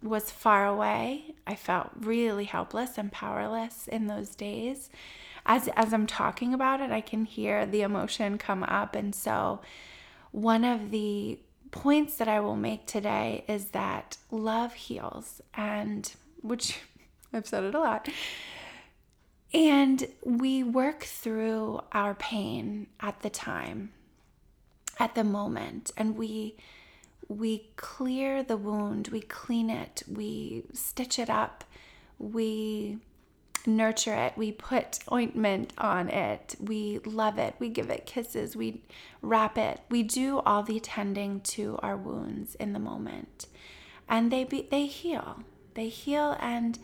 was 0.00 0.30
far 0.30 0.64
away. 0.64 1.34
I 1.44 1.56
felt 1.56 1.90
really 1.98 2.44
helpless 2.44 2.98
and 2.98 3.10
powerless 3.10 3.88
in 3.88 4.06
those 4.06 4.36
days. 4.36 4.90
As 5.44 5.68
as 5.74 5.92
I'm 5.92 6.06
talking 6.06 6.54
about 6.54 6.80
it, 6.80 6.92
I 6.92 7.00
can 7.00 7.24
hear 7.24 7.66
the 7.66 7.82
emotion 7.82 8.38
come 8.38 8.62
up 8.62 8.94
and 8.94 9.12
so 9.12 9.60
one 10.30 10.62
of 10.62 10.92
the 10.92 11.40
points 11.76 12.16
that 12.16 12.28
I 12.28 12.40
will 12.40 12.56
make 12.56 12.86
today 12.86 13.44
is 13.48 13.66
that 13.66 14.16
love 14.30 14.74
heals 14.74 15.40
and 15.54 16.10
which 16.42 16.80
I've 17.32 17.46
said 17.46 17.64
it 17.64 17.74
a 17.74 17.80
lot. 17.80 18.08
And 19.52 20.06
we 20.24 20.62
work 20.62 21.04
through 21.04 21.80
our 21.92 22.14
pain 22.14 22.88
at 23.00 23.20
the 23.20 23.30
time, 23.30 23.92
at 24.98 25.14
the 25.14 25.24
moment, 25.24 25.90
and 25.96 26.16
we 26.16 26.56
we 27.28 27.70
clear 27.76 28.42
the 28.42 28.56
wound, 28.56 29.08
we 29.08 29.20
clean 29.20 29.68
it, 29.70 30.02
we 30.08 30.62
stitch 30.72 31.18
it 31.18 31.28
up, 31.28 31.64
we 32.18 32.98
nurture 33.66 34.14
it, 34.14 34.34
we 34.36 34.52
put 34.52 34.98
ointment 35.10 35.72
on 35.78 36.08
it, 36.08 36.54
we 36.60 37.00
love 37.04 37.38
it, 37.38 37.54
we 37.58 37.68
give 37.68 37.90
it 37.90 38.06
kisses, 38.06 38.56
we 38.56 38.82
wrap 39.22 39.58
it. 39.58 39.80
We 39.90 40.02
do 40.02 40.40
all 40.40 40.62
the 40.62 40.80
tending 40.80 41.40
to 41.40 41.78
our 41.82 41.96
wounds 41.96 42.54
in 42.56 42.72
the 42.72 42.78
moment. 42.78 43.46
And 44.08 44.30
they 44.30 44.44
be, 44.44 44.68
they 44.70 44.86
heal. 44.86 45.42
They 45.74 45.88
heal 45.88 46.36
and 46.40 46.78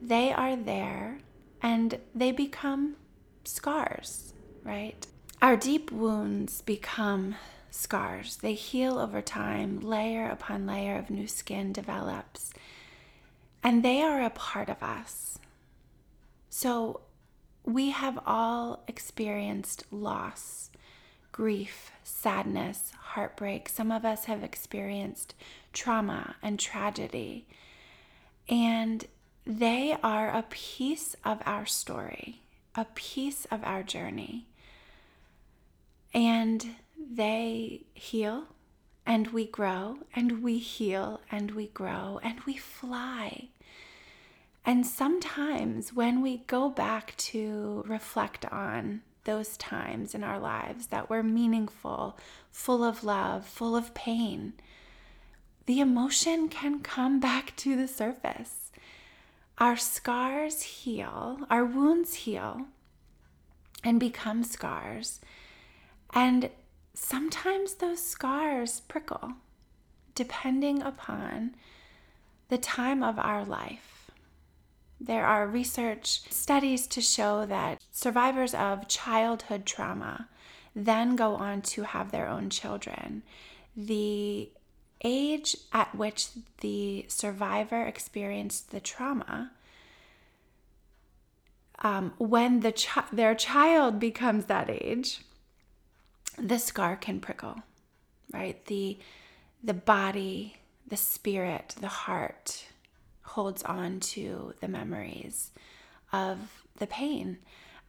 they 0.00 0.32
are 0.32 0.56
there 0.56 1.18
and 1.60 1.98
they 2.14 2.32
become 2.32 2.96
scars, 3.44 4.32
right? 4.62 5.06
Our 5.42 5.56
deep 5.56 5.90
wounds 5.90 6.62
become 6.62 7.34
scars. 7.70 8.36
They 8.36 8.54
heal 8.54 8.98
over 8.98 9.20
time, 9.20 9.80
layer 9.80 10.28
upon 10.28 10.66
layer 10.66 10.96
of 10.96 11.10
new 11.10 11.26
skin 11.26 11.72
develops, 11.72 12.52
and 13.62 13.84
they 13.84 14.02
are 14.02 14.22
a 14.22 14.30
part 14.30 14.68
of 14.68 14.82
us. 14.82 15.38
So 16.50 17.00
we 17.64 17.90
have 17.90 18.18
all 18.26 18.82
experienced 18.88 19.84
loss, 19.90 20.70
grief, 21.32 21.92
sadness, 22.02 22.92
heartbreak. 22.98 23.68
Some 23.68 23.92
of 23.92 24.04
us 24.04 24.24
have 24.24 24.42
experienced 24.42 25.34
trauma 25.72 26.36
and 26.42 26.58
tragedy. 26.58 27.46
And 28.48 29.04
they 29.46 29.96
are 30.02 30.30
a 30.30 30.44
piece 30.48 31.14
of 31.24 31.42
our 31.44 31.66
story, 31.66 32.42
a 32.74 32.86
piece 32.94 33.44
of 33.50 33.62
our 33.64 33.82
journey. 33.82 34.46
And 36.14 36.76
they 36.98 37.84
heal 37.94 38.44
and 39.06 39.28
we 39.28 39.46
grow 39.46 39.98
and 40.14 40.42
we 40.42 40.58
heal 40.58 41.20
and 41.30 41.52
we 41.52 41.68
grow 41.68 42.20
and 42.22 42.40
we 42.46 42.56
fly. 42.56 43.48
And 44.68 44.86
sometimes 44.86 45.94
when 45.94 46.20
we 46.20 46.42
go 46.46 46.68
back 46.68 47.16
to 47.16 47.82
reflect 47.86 48.44
on 48.44 49.00
those 49.24 49.56
times 49.56 50.14
in 50.14 50.22
our 50.22 50.38
lives 50.38 50.88
that 50.88 51.08
were 51.08 51.22
meaningful, 51.22 52.18
full 52.52 52.84
of 52.84 53.02
love, 53.02 53.46
full 53.46 53.74
of 53.74 53.94
pain, 53.94 54.52
the 55.64 55.80
emotion 55.80 56.50
can 56.50 56.80
come 56.80 57.18
back 57.28 57.56
to 57.56 57.76
the 57.76 57.88
surface 57.88 58.70
our 59.56 59.78
scars 59.78 60.60
heal, 60.60 61.38
our 61.48 61.64
wounds 61.64 62.12
heal 62.14 62.66
and 63.82 63.98
become 63.98 64.44
scars. 64.44 65.18
And 66.12 66.50
sometimes 66.92 67.76
those 67.76 68.02
scars 68.04 68.80
prickle 68.80 69.32
depending 70.14 70.82
upon 70.82 71.54
the 72.50 72.58
time 72.58 73.02
of 73.02 73.18
our 73.18 73.46
life. 73.46 73.97
There 75.00 75.26
are 75.26 75.46
research 75.46 76.22
studies 76.30 76.86
to 76.88 77.00
show 77.00 77.46
that 77.46 77.82
survivors 77.92 78.54
of 78.54 78.88
childhood 78.88 79.64
trauma 79.64 80.28
then 80.74 81.16
go 81.16 81.34
on 81.34 81.62
to 81.62 81.82
have 81.82 82.10
their 82.10 82.28
own 82.28 82.50
children. 82.50 83.22
The 83.76 84.50
age 85.04 85.56
at 85.72 85.94
which 85.94 86.28
the 86.60 87.04
survivor 87.08 87.84
experienced 87.84 88.70
the 88.70 88.80
trauma, 88.80 89.52
um, 91.80 92.12
when 92.18 92.60
the 92.60 92.72
chi- 92.72 93.06
their 93.12 93.34
child 93.34 94.00
becomes 94.00 94.46
that 94.46 94.68
age, 94.68 95.20
the 96.36 96.58
scar 96.58 96.96
can 96.96 97.20
prickle, 97.20 97.62
right? 98.32 98.64
The 98.66 98.98
the 99.62 99.74
body, 99.74 100.56
the 100.86 100.96
spirit, 100.96 101.74
the 101.80 101.88
heart 101.88 102.66
holds 103.28 103.62
on 103.62 104.00
to 104.00 104.54
the 104.60 104.68
memories 104.68 105.50
of 106.12 106.64
the 106.78 106.86
pain. 106.86 107.38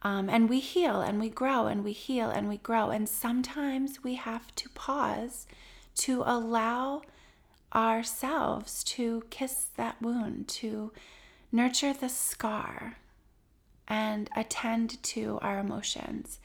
Um, 0.02 0.30
and 0.30 0.48
we 0.48 0.60
heal 0.60 1.00
and 1.00 1.20
we 1.20 1.28
grow 1.28 1.66
and 1.66 1.84
we 1.84 1.92
heal 1.92 2.30
and 2.30 2.48
we 2.48 2.58
grow. 2.58 2.90
And 2.90 3.08
sometimes 3.08 4.02
we 4.02 4.14
have 4.14 4.54
to 4.56 4.68
pause 4.70 5.46
to 5.96 6.22
allow 6.24 7.02
ourselves 7.74 8.82
to 8.84 9.24
kiss 9.30 9.66
that 9.76 10.00
wound, 10.00 10.48
to 10.48 10.92
nurture 11.52 11.92
the 11.92 12.08
scar, 12.08 12.96
and 13.86 14.30
attend 14.36 15.02
to 15.02 15.38
our 15.42 15.58
emotions. 15.58 16.38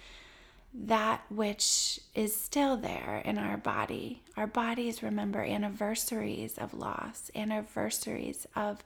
That 0.77 1.21
which 1.29 2.01
is 2.13 2.35
still 2.35 2.75
there 2.75 3.21
in 3.23 3.37
our 3.37 3.57
body. 3.57 4.21
Our 4.35 4.47
bodies 4.47 5.01
remember 5.01 5.41
anniversaries 5.41 6.57
of 6.57 6.73
loss, 6.73 7.31
anniversaries 7.33 8.45
of 8.55 8.83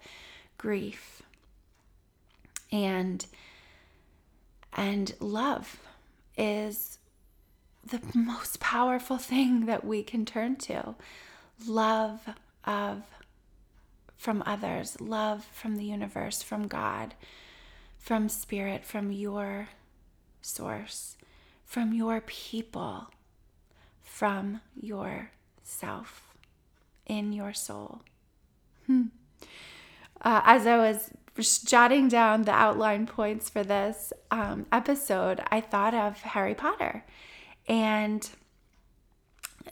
grief, 0.57 1.23
and 2.71 3.25
and 4.73 5.13
love 5.19 5.79
is 6.37 6.99
the 7.83 8.01
most 8.13 8.59
powerful 8.59 9.17
thing 9.17 9.65
that 9.65 9.83
we 9.83 10.03
can 10.03 10.25
turn 10.25 10.57
to 10.57 10.95
love 11.67 12.21
of 12.65 13.03
from 14.15 14.43
others, 14.45 14.99
love 15.01 15.45
from 15.45 15.77
the 15.77 15.85
universe, 15.85 16.43
from 16.43 16.67
God, 16.67 17.15
from 17.97 18.29
spirit, 18.29 18.85
from 18.85 19.11
your 19.11 19.69
source, 20.41 21.17
from 21.69 21.93
your 21.93 22.19
people, 22.21 23.11
from 24.01 24.59
yourself, 24.75 26.33
in 27.05 27.31
your 27.31 27.53
soul. 27.53 28.01
Hmm. 28.87 29.03
Uh, 30.19 30.41
as 30.45 30.65
I 30.65 30.77
was 30.77 31.13
jotting 31.59 32.07
down 32.07 32.41
the 32.41 32.51
outline 32.53 33.05
points 33.05 33.51
for 33.51 33.63
this 33.63 34.11
um, 34.31 34.65
episode, 34.71 35.41
I 35.51 35.61
thought 35.61 35.93
of 35.93 36.19
Harry 36.21 36.55
Potter 36.55 37.05
and 37.67 38.27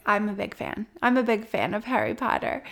I'm 0.06 0.30
a 0.30 0.34
big 0.34 0.56
fan. 0.56 0.88
I'm 1.02 1.18
a 1.18 1.24
big 1.24 1.46
fan 1.46 1.74
of 1.74 1.86
Harry 1.86 2.14
Potter. 2.14 2.64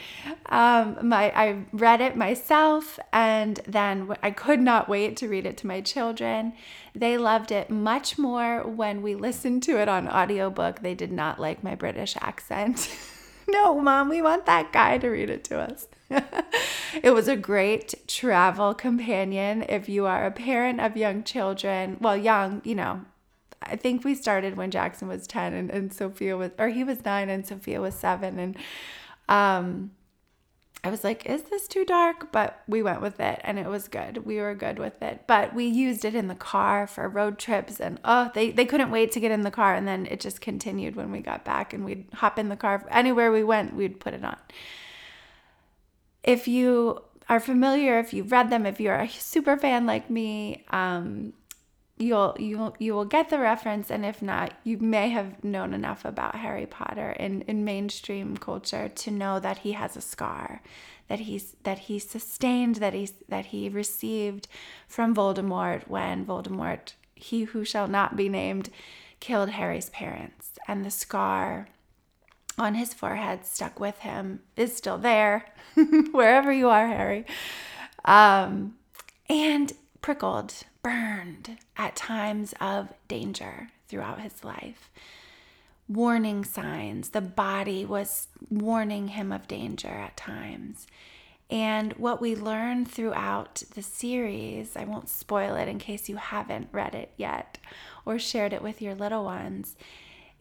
Um, 0.48 0.98
my 1.02 1.32
I 1.36 1.66
read 1.72 2.02
it 2.02 2.16
myself, 2.16 3.00
and 3.12 3.60
then 3.68 4.16
I 4.24 4.32
could 4.32 4.60
not 4.60 4.90
wait 4.90 5.18
to 5.18 5.28
read 5.28 5.46
it 5.46 5.58
to 5.58 5.68
my 5.68 5.82
children. 5.82 6.54
They 6.94 7.18
loved 7.18 7.52
it 7.52 7.70
much 7.70 8.18
more 8.18 8.64
when 8.64 9.02
we 9.02 9.16
listened 9.16 9.64
to 9.64 9.80
it 9.80 9.90
on 9.90 10.08
audiobook. 10.08 10.82
They 10.82 10.96
did 10.96 11.12
not 11.12 11.40
like 11.40 11.64
my 11.64 11.76
British 11.76 12.16
accent. 12.22 12.90
no, 13.48 13.80
mom, 13.80 14.10
we 14.10 14.22
want 14.22 14.46
that 14.46 14.72
guy 14.72 14.98
to 14.98 15.10
read 15.10 15.30
it 15.30 15.44
to 15.46 15.60
us. 15.60 15.88
it 17.04 17.14
was 17.14 17.28
a 17.28 17.36
great 17.36 18.08
travel 18.08 18.74
companion 18.74 19.66
if 19.68 19.90
you 19.90 20.06
are 20.06 20.26
a 20.26 20.32
parent 20.32 20.80
of 20.80 20.96
young 20.96 21.24
children. 21.24 21.98
Well, 22.00 22.16
young, 22.16 22.62
you 22.64 22.76
know, 22.76 23.02
I 23.66 23.76
think 23.76 24.04
we 24.04 24.16
started 24.16 24.58
when 24.58 24.72
Jackson 24.72 25.08
was 25.08 25.28
10 25.28 25.54
and, 25.54 25.72
and 25.72 25.94
Sophia 25.94 26.38
was, 26.38 26.52
or 26.58 26.70
he 26.70 26.84
was 26.84 27.04
nine 27.04 27.30
and 27.30 27.46
Sophia 27.46 27.82
was 27.82 27.96
seven. 27.96 28.40
And 28.40 28.58
um, 29.28 29.92
I 30.84 30.90
was 30.90 31.04
like, 31.04 31.26
is 31.26 31.44
this 31.44 31.68
too 31.68 31.84
dark? 31.84 32.32
But 32.32 32.62
we 32.68 32.84
went 32.84 33.02
with 33.02 33.20
it 33.20 33.42
and 33.44 33.58
it 33.58 33.68
was 33.68 33.88
good. 33.88 34.26
We 34.26 34.38
were 34.38 34.54
good 34.54 34.78
with 34.78 35.02
it. 35.02 35.24
But 35.28 35.56
we 35.56 35.66
used 35.66 36.06
it 36.06 36.14
in 36.14 36.28
the 36.28 36.36
car 36.36 36.86
for 36.86 37.10
road 37.10 37.40
trips 37.40 37.80
and 37.80 38.00
oh, 38.06 38.32
they, 38.36 38.52
they 38.52 38.66
couldn't 38.66 38.92
wait 38.92 39.12
to 39.14 39.20
get 39.20 39.32
in 39.32 39.42
the 39.42 39.52
car. 39.52 39.74
And 39.74 39.88
then 39.88 40.06
it 40.06 40.20
just 40.20 40.42
continued 40.42 40.96
when 40.96 41.12
we 41.12 41.20
got 41.20 41.44
back 41.44 41.74
and 41.74 41.84
we'd 41.84 42.06
hop 42.14 42.38
in 42.38 42.50
the 42.50 42.56
car. 42.56 42.86
Anywhere 42.92 43.32
we 43.32 43.44
went, 43.44 43.76
we'd 43.76 44.00
put 44.00 44.14
it 44.14 44.24
on. 44.24 44.38
If 46.24 46.48
you 46.48 47.02
are 47.30 47.40
familiar, 47.40 48.00
if 48.00 48.14
you've 48.14 48.32
read 48.32 48.50
them, 48.50 48.66
if 48.66 48.80
you're 48.80 48.96
a 48.96 49.10
super 49.10 49.58
fan 49.58 49.86
like 49.86 50.10
me, 50.10 50.66
um, 50.70 51.34
you'll 51.98 52.36
you'll 52.40 52.76
you 52.80 52.94
will 52.94 53.06
get 53.06 53.30
the 53.30 53.40
reference 53.40 53.90
and 53.90 54.06
if 54.06 54.22
not 54.22 54.54
you 54.64 54.78
may 54.78 55.10
have 55.10 55.44
known 55.44 55.74
enough 55.74 56.04
about 56.04 56.36
Harry 56.36 56.66
Potter 56.66 57.12
in 57.12 57.42
in 57.44 57.64
mainstream 57.64 58.36
culture 58.36 58.90
to 58.90 59.12
know 59.12 59.40
that 59.40 59.60
he 59.60 59.72
has 59.72 59.96
a 59.96 60.02
scar 60.02 60.62
that 61.08 61.20
he's 61.20 61.56
that 61.64 61.80
he 61.80 61.98
sustained 61.98 62.76
that 62.76 62.94
he 62.94 63.10
that 63.30 63.48
he 63.48 63.70
received 63.70 64.48
from 64.88 65.16
Voldemort 65.16 65.88
when 65.88 66.26
Voldemort 66.26 66.94
he 67.16 67.44
who 67.44 67.64
shall 67.64 67.88
not 67.88 68.18
be 68.18 68.28
named 68.28 68.70
killed 69.22 69.52
Harry's 69.52 69.90
parents 69.90 70.60
and 70.68 70.84
the 70.84 70.92
scar 70.92 71.68
on 72.58 72.76
his 72.76 72.94
forehead 72.94 73.46
stuck 73.46 73.80
with 73.80 74.00
him 74.00 74.42
is 74.56 74.76
still 74.76 74.98
there, 74.98 75.46
wherever 76.12 76.52
you 76.52 76.70
are, 76.70 76.88
Harry. 76.88 77.26
Um, 78.06 78.76
and 79.28 79.74
prickled, 80.02 80.54
burned 80.86 81.58
at 81.76 81.96
times 81.96 82.54
of 82.62 82.94
danger 83.08 83.70
throughout 83.88 84.22
his 84.22 84.44
life. 84.44 84.92
Warning 85.90 86.46
signs. 86.46 87.10
The 87.10 87.22
body 87.22 87.84
was 87.84 88.28
warning 88.52 89.08
him 89.08 89.32
of 89.32 89.48
danger 89.48 89.88
at 89.88 90.16
times. 90.16 90.86
And 91.50 91.94
what 91.94 92.22
we 92.22 92.36
learn 92.36 92.86
throughout 92.86 93.64
the 93.74 93.82
series, 93.82 94.78
I 94.78 94.86
won't 94.86 95.10
spoil 95.10 95.56
it 95.56 95.68
in 95.68 95.80
case 95.80 96.08
you 96.08 96.18
haven't 96.18 96.70
read 96.72 96.94
it 96.94 97.14
yet 97.18 97.58
or 98.06 98.20
shared 98.20 98.54
it 98.54 98.62
with 98.62 98.80
your 98.80 98.94
little 98.94 99.24
ones, 99.24 99.76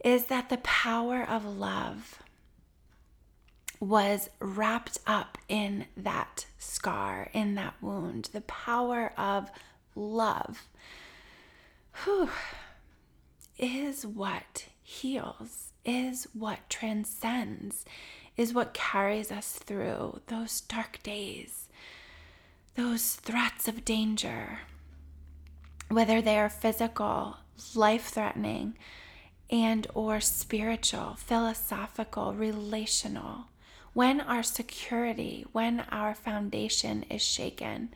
is 0.03 0.25
that 0.25 0.49
the 0.49 0.57
power 0.57 1.25
of 1.27 1.43
love 1.43 2.19
was 3.79 4.29
wrapped 4.39 4.99
up 5.07 5.39
in 5.49 5.87
that 5.97 6.45
scar, 6.59 7.29
in 7.33 7.55
that 7.55 7.73
wound. 7.81 8.29
The 8.31 8.41
power 8.41 9.11
of 9.17 9.49
love 9.95 10.67
whew, 12.03 12.29
is 13.57 14.05
what 14.05 14.65
heals, 14.81 15.71
is 15.85 16.27
what 16.33 16.69
transcends, 16.69 17.85
is 18.37 18.53
what 18.53 18.73
carries 18.73 19.31
us 19.31 19.53
through 19.53 20.19
those 20.27 20.61
dark 20.61 21.01
days, 21.03 21.69
those 22.75 23.15
threats 23.15 23.67
of 23.67 23.85
danger, 23.85 24.59
whether 25.89 26.21
they 26.21 26.37
are 26.37 26.49
physical, 26.49 27.37
life-threatening, 27.73 28.75
and 29.49 29.87
or 29.93 30.19
spiritual, 30.19 31.15
philosophical, 31.17 32.33
relational. 32.33 33.45
When 33.93 34.19
our 34.19 34.43
security, 34.43 35.45
when 35.53 35.81
our 35.89 36.13
foundation 36.13 37.03
is 37.03 37.21
shaken 37.21 37.93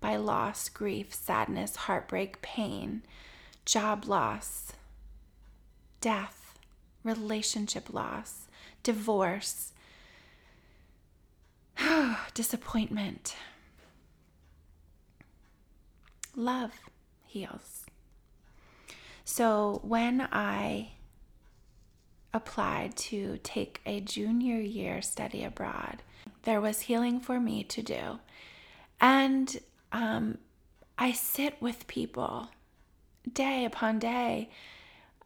by 0.00 0.16
loss, 0.16 0.68
grief, 0.68 1.12
sadness, 1.12 1.76
heartbreak, 1.76 2.40
pain, 2.42 3.02
job 3.64 4.06
loss, 4.06 4.72
death, 6.00 6.58
relationship 7.02 7.92
loss, 7.92 8.48
divorce, 8.82 9.72
disappointment. 12.34 13.36
Love 16.36 16.72
heals. 17.26 17.84
So 19.24 19.80
when 19.82 20.26
I 20.32 20.92
applied 22.32 22.96
to 22.96 23.38
take 23.42 23.80
a 23.84 24.00
junior 24.00 24.60
year 24.60 25.02
study 25.02 25.44
abroad, 25.44 26.02
there 26.44 26.60
was 26.60 26.82
healing 26.82 27.20
for 27.20 27.40
me 27.40 27.64
to 27.64 27.82
do. 27.82 28.18
And 29.00 29.58
um, 29.92 30.38
I 30.96 31.12
sit 31.12 31.60
with 31.60 31.86
people 31.86 32.48
day 33.32 33.64
upon 33.64 33.98
day 33.98 34.50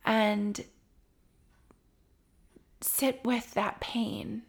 and 0.05 0.64
sit 2.81 3.20
with 3.25 3.55
that 3.55 3.81
pain 3.81 4.42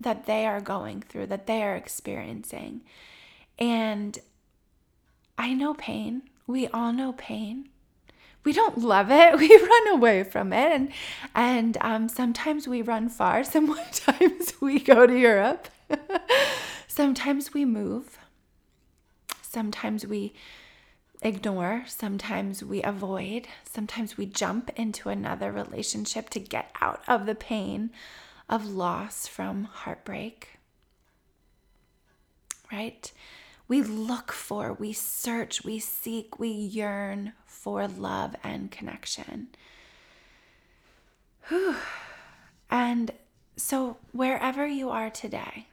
that 0.00 0.26
they 0.26 0.46
are 0.46 0.60
going 0.60 1.02
through, 1.02 1.26
that 1.26 1.46
they 1.46 1.62
are 1.62 1.74
experiencing. 1.74 2.82
And 3.58 4.18
I 5.36 5.54
know 5.54 5.74
pain. 5.74 6.22
We 6.46 6.68
all 6.68 6.92
know 6.92 7.12
pain. 7.12 7.68
We 8.44 8.52
don't 8.52 8.78
love 8.78 9.10
it. 9.10 9.36
We 9.38 9.56
run 9.56 9.88
away 9.88 10.24
from 10.24 10.52
it. 10.52 10.72
And, 10.72 10.92
and 11.34 11.78
um, 11.80 12.08
sometimes 12.08 12.68
we 12.68 12.82
run 12.82 13.08
far. 13.08 13.44
Sometimes 13.58 14.52
we 14.60 14.78
go 14.78 15.06
to 15.06 15.18
Europe. 15.18 15.68
sometimes 16.86 17.52
we 17.54 17.64
move. 17.64 18.18
Sometimes 19.58 20.06
we 20.06 20.34
ignore, 21.20 21.82
sometimes 21.88 22.62
we 22.62 22.80
avoid, 22.80 23.48
sometimes 23.64 24.16
we 24.16 24.24
jump 24.24 24.70
into 24.76 25.08
another 25.08 25.50
relationship 25.50 26.30
to 26.30 26.38
get 26.38 26.70
out 26.80 27.02
of 27.08 27.26
the 27.26 27.34
pain 27.34 27.90
of 28.48 28.64
loss 28.64 29.26
from 29.26 29.64
heartbreak. 29.64 30.60
Right? 32.70 33.10
We 33.66 33.82
look 33.82 34.30
for, 34.30 34.74
we 34.74 34.92
search, 34.92 35.64
we 35.64 35.80
seek, 35.80 36.38
we 36.38 36.50
yearn 36.50 37.32
for 37.44 37.88
love 37.88 38.36
and 38.44 38.70
connection. 38.70 39.48
Whew. 41.48 41.74
And 42.70 43.10
so, 43.56 43.96
wherever 44.12 44.68
you 44.68 44.90
are 44.90 45.10
today, 45.10 45.66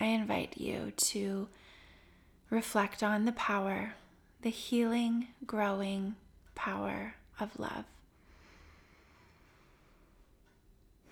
I 0.00 0.06
invite 0.06 0.58
you 0.58 0.92
to 0.96 1.48
reflect 2.50 3.02
on 3.02 3.24
the 3.24 3.32
power, 3.32 3.94
the 4.42 4.50
healing, 4.50 5.28
growing 5.46 6.14
power 6.54 7.14
of 7.40 7.58
love. 7.58 7.84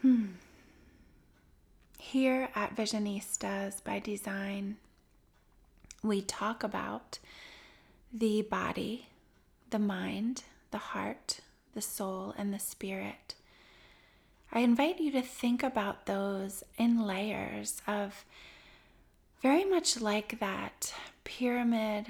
Hmm. 0.02 0.26
Here 1.98 2.48
at 2.54 2.76
Visionistas 2.76 3.82
by 3.82 3.98
Design, 3.98 4.76
we 6.02 6.22
talk 6.22 6.62
about 6.62 7.18
the 8.12 8.42
body, 8.42 9.08
the 9.70 9.80
mind, 9.80 10.44
the 10.70 10.78
heart, 10.78 11.40
the 11.74 11.82
soul, 11.82 12.34
and 12.38 12.54
the 12.54 12.60
spirit. 12.60 13.34
I 14.52 14.60
invite 14.60 15.00
you 15.00 15.10
to 15.12 15.22
think 15.22 15.62
about 15.62 16.06
those 16.06 16.62
in 16.78 17.04
layers 17.04 17.82
of 17.86 18.24
very 19.42 19.64
much 19.64 20.00
like 20.00 20.40
that 20.40 20.94
pyramid 21.24 22.06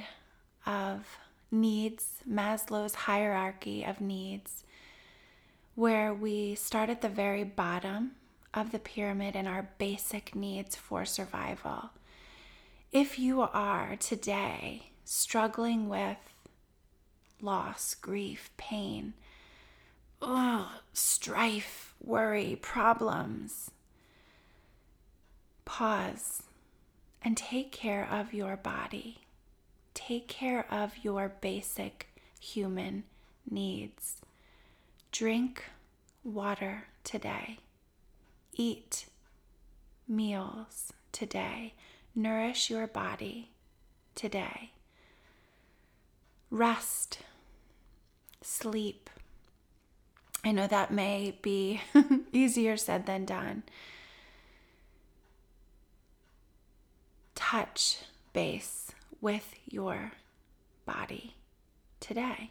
of 0.65 1.19
needs, 1.51 2.23
Maslow's 2.29 2.95
hierarchy 2.95 3.85
of 3.85 4.01
needs, 4.01 4.65
where 5.75 6.15
we 6.15 6.55
start 6.55 6.89
at 6.89 7.03
the 7.03 7.09
very 7.09 7.45
bottom 7.45 8.13
of 8.55 8.73
the 8.73 8.79
pyramid 8.79 9.37
in 9.37 9.47
our 9.47 9.69
basic 9.79 10.35
needs 10.35 10.77
for 10.77 11.05
survival. 11.05 11.91
If 12.93 13.19
you 13.19 13.43
are 13.43 13.97
today 13.97 14.91
struggling 15.05 15.89
with 15.89 16.17
loss, 17.43 17.95
grief, 17.95 18.51
pain, 18.57 19.13
ugh, 20.23 20.69
strife, 20.93 21.95
worry, 22.01 22.57
problems, 22.61 23.71
pause 25.65 26.46
and 27.27 27.37
take 27.37 27.73
care 27.73 28.07
of 28.09 28.33
your 28.33 28.57
body. 28.57 29.19
Take 29.95 30.29
care 30.29 30.65
of 30.71 30.93
your 31.03 31.29
basic 31.41 32.07
human 32.39 33.03
needs. 33.51 34.19
Drink 35.11 35.65
water 36.23 36.85
today. 37.03 37.59
Eat 38.55 39.07
meals 40.07 40.93
today. 41.11 41.75
Nourish 42.15 42.71
your 42.71 42.87
body 42.87 43.51
today. 44.15 44.71
Rest. 46.49 47.19
Sleep. 48.41 49.11
I 50.45 50.53
know 50.53 50.69
that 50.69 50.93
may 50.93 51.37
be 51.43 51.81
easier 52.33 52.77
said 52.77 53.07
than 53.07 53.25
done. 53.25 53.65
Touch 57.37 57.99
base 58.33 58.91
with 59.21 59.55
your 59.71 60.13
body 60.85 61.35
today 62.01 62.51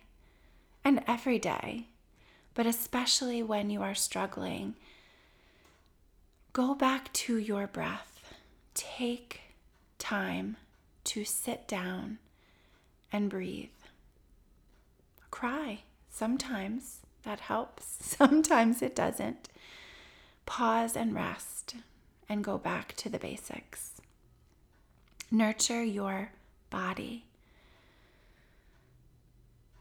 and 0.86 1.04
every 1.08 1.40
day, 1.40 1.88
but 2.54 2.66
especially 2.66 3.44
when 3.44 3.70
you 3.70 3.82
are 3.82 3.96
struggling. 3.96 4.76
Go 6.54 6.74
back 6.74 7.12
to 7.12 7.38
your 7.38 7.68
breath. 7.68 8.34
Take 8.74 9.42
time 10.00 10.56
to 11.04 11.26
sit 11.26 11.68
down 11.68 12.20
and 13.12 13.30
breathe. 13.30 13.70
Cry. 15.32 15.80
Sometimes 16.10 17.00
that 17.24 17.42
helps, 17.42 17.86
sometimes 18.00 18.82
it 18.82 18.96
doesn't. 18.96 19.50
Pause 20.46 20.96
and 20.96 21.14
rest 21.14 21.76
and 22.30 22.44
go 22.44 22.58
back 22.58 22.96
to 22.98 23.10
the 23.10 23.20
basics. 23.20 23.95
Nurture 25.32 25.84
your 25.84 26.32
body. 26.70 27.26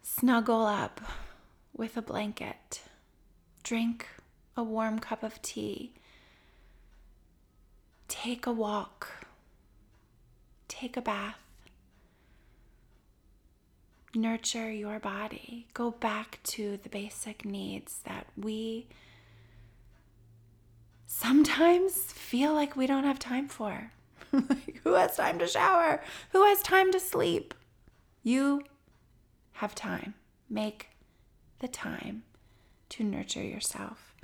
Snuggle 0.02 0.66
up 0.66 1.00
with 1.76 1.96
a 1.96 2.02
blanket. 2.02 2.83
Drink 3.62 4.07
a 4.57 4.62
warm 4.62 4.98
cup 4.98 5.22
of 5.22 5.40
tea. 5.42 5.92
Take 8.09 8.46
a 8.46 8.52
walk. 8.52 9.26
Take 10.68 10.96
a 10.96 11.02
bath. 11.02 11.38
nurture 14.14 14.70
your 14.70 14.98
body. 14.98 15.66
Go 15.74 15.90
back 15.90 16.38
to 16.44 16.78
the 16.83 16.88
basic 16.88 17.44
needs 17.44 18.00
that 18.04 18.26
we 18.37 18.87
sometimes 21.07 21.94
feel 21.94 22.52
like 22.54 22.76
we 22.76 22.87
don't 22.87 23.04
have 23.04 23.18
time 23.18 23.48
for. 23.48 23.90
like, 24.49 24.81
who 24.83 24.94
has 24.94 25.16
time 25.16 25.38
to 25.38 25.47
shower? 25.47 26.03
Who 26.33 26.44
has 26.44 26.62
time 26.62 26.92
to 26.92 27.01
sleep? 27.01 27.55
You 28.23 28.62
have 29.53 29.75
time. 29.75 30.14
Make 30.51 30.88
the 31.61 31.68
time 31.68 32.25
to 32.90 33.05
nurture 33.05 33.42
yourself. 33.42 34.14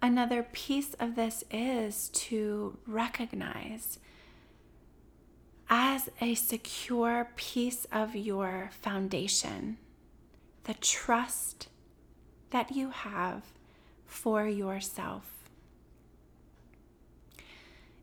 Another 0.00 0.42
piece 0.42 0.94
of 0.94 1.16
this 1.16 1.42
is 1.50 2.10
to 2.10 2.78
recognize 2.86 3.98
as 5.68 6.08
a 6.20 6.34
secure 6.34 7.30
piece 7.34 7.86
of 7.90 8.14
your 8.14 8.70
foundation 8.80 9.78
the 10.64 10.74
trust 10.74 11.68
that 12.50 12.72
you 12.72 12.90
have 12.90 13.42
for 14.04 14.46
yourself. 14.46 15.35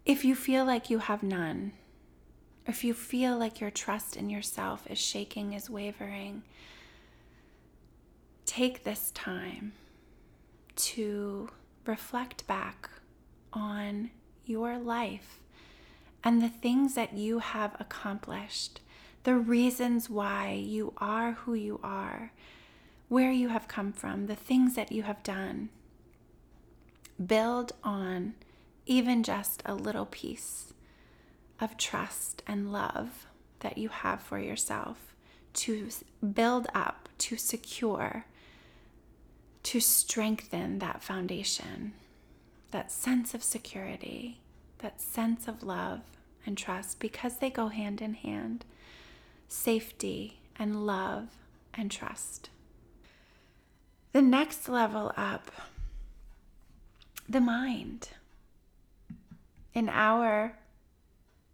If 0.05 0.25
you 0.25 0.35
feel 0.35 0.65
like 0.65 0.89
you 0.89 0.99
have 0.99 1.23
none, 1.23 1.71
if 2.67 2.83
you 2.83 2.93
feel 2.93 3.37
like 3.37 3.61
your 3.61 3.71
trust 3.71 4.17
in 4.17 4.29
yourself 4.29 4.85
is 4.89 4.97
shaking, 4.97 5.53
is 5.53 5.69
wavering, 5.69 6.43
take 8.45 8.83
this 8.83 9.11
time 9.11 9.71
to 10.75 11.49
reflect 11.85 12.45
back 12.47 12.89
on 13.53 14.11
your 14.45 14.77
life 14.77 15.39
and 16.21 16.41
the 16.41 16.49
things 16.49 16.95
that 16.95 17.13
you 17.13 17.39
have 17.39 17.75
accomplished, 17.79 18.81
the 19.23 19.35
reasons 19.35 20.09
why 20.09 20.51
you 20.51 20.93
are 20.97 21.33
who 21.33 21.53
you 21.53 21.79
are, 21.81 22.33
where 23.07 23.31
you 23.31 23.49
have 23.49 23.69
come 23.69 23.93
from, 23.93 24.27
the 24.27 24.35
things 24.35 24.75
that 24.75 24.91
you 24.91 25.03
have 25.03 25.23
done. 25.23 25.69
Build 27.25 27.71
on 27.83 28.33
even 28.85 29.23
just 29.23 29.61
a 29.65 29.75
little 29.75 30.05
piece 30.05 30.73
of 31.59 31.77
trust 31.77 32.43
and 32.45 32.71
love 32.71 33.27
that 33.59 33.77
you 33.77 33.89
have 33.89 34.21
for 34.21 34.39
yourself 34.39 35.13
to 35.53 35.89
build 36.33 36.67
up, 36.73 37.09
to 37.17 37.37
secure, 37.37 38.25
to 39.63 39.79
strengthen 39.79 40.79
that 40.79 41.01
foundation, 41.01 41.93
that 42.71 42.91
sense 42.91 43.33
of 43.33 43.43
security, 43.43 44.39
that 44.79 44.99
sense 44.99 45.47
of 45.47 45.63
love 45.63 46.01
and 46.45 46.57
trust, 46.57 46.99
because 46.99 47.37
they 47.37 47.49
go 47.49 47.67
hand 47.67 48.01
in 48.01 48.15
hand 48.15 48.65
safety 49.47 50.39
and 50.57 50.85
love 50.85 51.27
and 51.73 51.91
trust. 51.91 52.49
The 54.11 54.21
next 54.21 54.67
level 54.67 55.11
up, 55.15 55.51
the 57.29 57.39
mind 57.39 58.09
in 59.73 59.89
our 59.89 60.57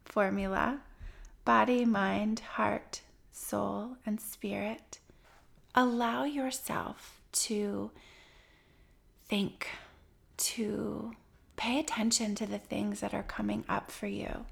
formula 0.05 0.82
body, 1.45 1.84
mind, 1.84 2.41
heart, 2.41 3.01
soul, 3.32 3.97
and 4.05 4.21
spirit, 4.21 4.99
allow 5.73 6.23
yourself 6.23 7.21
to 7.32 7.89
think, 9.27 9.67
to 10.38 11.13
pay 11.55 11.79
attention 11.79 12.36
to 12.36 12.45
the 12.45 12.60
things 12.60 12.99
that 12.99 13.13
are 13.13 13.23
coming 13.23 13.63
up 13.67 13.89
for 13.89 14.08
you. 14.08 14.45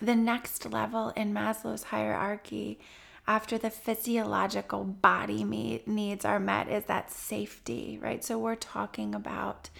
The 0.00 0.14
next 0.14 0.70
level 0.70 1.10
in 1.16 1.32
Maslow's 1.32 1.84
hierarchy, 1.84 2.78
after 3.26 3.56
the 3.56 3.70
physiological 3.70 4.84
body 4.84 5.42
needs 5.44 6.24
are 6.24 6.40
met, 6.40 6.68
is 6.68 6.84
that 6.84 7.10
safety, 7.10 7.98
right? 8.02 8.22
So 8.22 8.38
we're 8.38 8.54
talking 8.56 9.14
about 9.14 9.70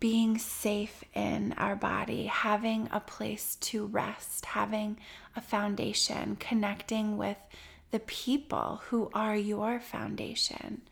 being 0.00 0.38
safe 0.38 1.02
in 1.14 1.52
our 1.54 1.74
body, 1.74 2.26
having 2.26 2.88
a 2.92 3.00
place 3.00 3.56
to 3.56 3.86
rest, 3.86 4.44
having 4.46 4.98
a 5.34 5.40
foundation, 5.40 6.36
connecting 6.36 7.16
with 7.16 7.38
the 7.90 7.98
people 8.00 8.80
who 8.88 9.10
are 9.12 9.36
your 9.36 9.80
foundation. 9.80 10.82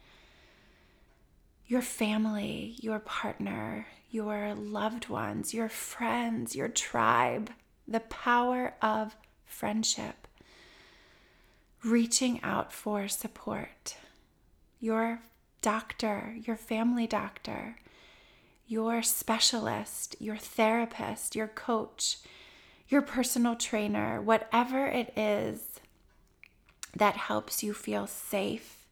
Your 1.66 1.82
family, 1.82 2.76
your 2.80 2.98
partner, 3.00 3.86
your 4.10 4.54
loved 4.54 5.08
ones, 5.08 5.52
your 5.52 5.68
friends, 5.68 6.56
your 6.56 6.68
tribe, 6.68 7.50
the 7.86 8.00
power 8.00 8.74
of 8.80 9.16
friendship, 9.44 10.26
reaching 11.84 12.42
out 12.42 12.72
for 12.72 13.08
support, 13.08 13.96
your 14.80 15.20
doctor, 15.60 16.36
your 16.40 16.56
family 16.56 17.06
doctor, 17.06 17.76
your 18.66 19.02
specialist, 19.02 20.16
your 20.18 20.36
therapist, 20.36 21.36
your 21.36 21.48
coach, 21.48 22.18
your 22.88 23.02
personal 23.02 23.54
trainer, 23.56 24.20
whatever 24.20 24.86
it 24.86 25.12
is 25.16 25.80
that 26.94 27.16
helps 27.16 27.62
you 27.62 27.72
feel 27.72 28.06
safe 28.06 28.86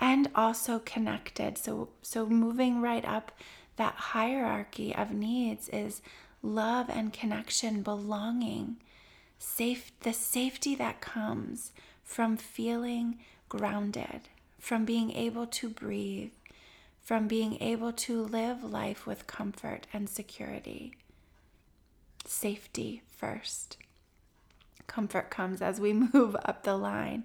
and 0.00 0.28
also 0.34 0.80
connected. 0.80 1.56
So 1.56 1.90
so 2.02 2.26
moving 2.26 2.80
right 2.80 3.04
up 3.04 3.32
that 3.76 3.94
hierarchy 3.94 4.94
of 4.94 5.12
needs 5.12 5.68
is 5.68 6.02
love 6.42 6.90
and 6.90 7.12
connection, 7.12 7.82
belonging, 7.82 8.76
safe 9.38 9.92
the 10.00 10.12
safety 10.12 10.74
that 10.74 11.00
comes 11.00 11.72
from 12.02 12.36
feeling 12.36 13.18
grounded, 13.48 14.22
from 14.58 14.84
being 14.84 15.12
able 15.12 15.46
to 15.46 15.68
breathe, 15.68 16.32
from 17.02 17.26
being 17.26 17.60
able 17.60 17.92
to 17.92 18.22
live 18.22 18.62
life 18.62 19.06
with 19.06 19.26
comfort 19.26 19.86
and 19.92 20.08
security. 20.08 20.94
Safety 22.24 23.02
first. 23.08 23.76
Comfort 24.86 25.28
comes 25.28 25.60
as 25.60 25.80
we 25.80 25.92
move 26.12 26.36
up 26.44 26.62
the 26.62 26.76
line. 26.76 27.24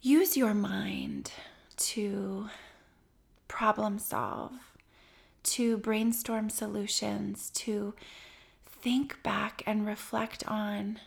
Use 0.00 0.36
your 0.36 0.52
mind 0.52 1.30
to 1.76 2.48
problem 3.46 3.98
solve, 3.98 4.52
to 5.44 5.76
brainstorm 5.78 6.50
solutions, 6.50 7.50
to 7.54 7.94
think 8.66 9.22
back 9.22 9.62
and 9.64 9.86
reflect 9.86 10.46
on 10.48 10.98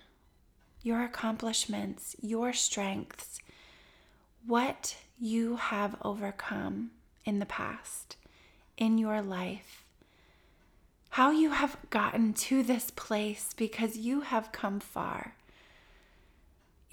your 0.82 1.04
accomplishments, 1.04 2.16
your 2.22 2.54
strengths, 2.54 3.40
what 4.46 4.96
you 5.20 5.58
have 5.58 5.98
overcome 6.02 6.92
in 7.28 7.40
the 7.40 7.46
past, 7.46 8.16
in 8.78 8.98
your 8.98 9.22
life, 9.22 9.84
how 11.12 11.30
you 11.30 11.52
have 11.52 11.78
gotten 11.90 12.32
to 12.32 12.64
this 12.64 12.90
place 12.90 13.54
because 13.56 13.98
you 13.98 14.22
have 14.22 14.54
come 14.54 14.80
far. 14.80 15.36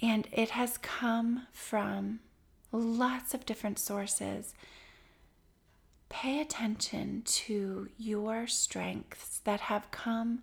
And 0.01 0.27
it 0.33 0.49
has 0.49 0.77
come 0.77 1.47
from 1.53 2.19
lots 2.73 3.33
of 3.33 3.45
different 3.45 3.79
sources. 3.79 4.53
Pay 6.09 6.41
attention 6.41 7.21
to 7.25 7.87
your 7.97 8.45
strengths 8.45 9.39
that 9.45 9.61
have 9.61 9.89
come, 9.89 10.41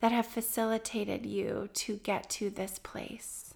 that 0.00 0.12
have 0.12 0.26
facilitated 0.26 1.24
you 1.24 1.70
to 1.72 1.96
get 1.96 2.28
to 2.30 2.50
this 2.50 2.78
place. 2.78 3.54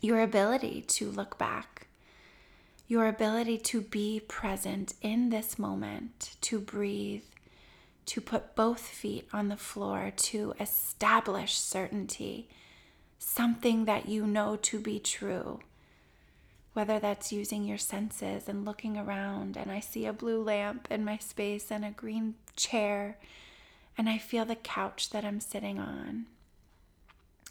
Your 0.00 0.20
ability 0.20 0.82
to 0.82 1.10
look 1.10 1.38
back 1.38 1.87
your 2.88 3.06
ability 3.06 3.58
to 3.58 3.82
be 3.82 4.18
present 4.18 4.94
in 5.02 5.28
this 5.28 5.58
moment, 5.58 6.36
to 6.40 6.58
breathe, 6.58 7.22
to 8.06 8.18
put 8.18 8.56
both 8.56 8.80
feet 8.80 9.28
on 9.30 9.48
the 9.48 9.56
floor, 9.58 10.10
to 10.16 10.54
establish 10.58 11.58
certainty, 11.58 12.48
something 13.18 13.84
that 13.84 14.08
you 14.08 14.26
know 14.26 14.56
to 14.56 14.80
be 14.80 14.98
true. 14.98 15.60
Whether 16.72 16.98
that's 16.98 17.30
using 17.30 17.64
your 17.64 17.76
senses 17.76 18.48
and 18.48 18.64
looking 18.64 18.96
around, 18.96 19.58
and 19.58 19.70
I 19.70 19.80
see 19.80 20.06
a 20.06 20.12
blue 20.14 20.42
lamp 20.42 20.88
in 20.90 21.04
my 21.04 21.18
space 21.18 21.70
and 21.70 21.84
a 21.84 21.90
green 21.90 22.36
chair, 22.56 23.18
and 23.98 24.08
I 24.08 24.16
feel 24.16 24.46
the 24.46 24.54
couch 24.54 25.10
that 25.10 25.26
I'm 25.26 25.40
sitting 25.40 25.78
on, 25.78 26.24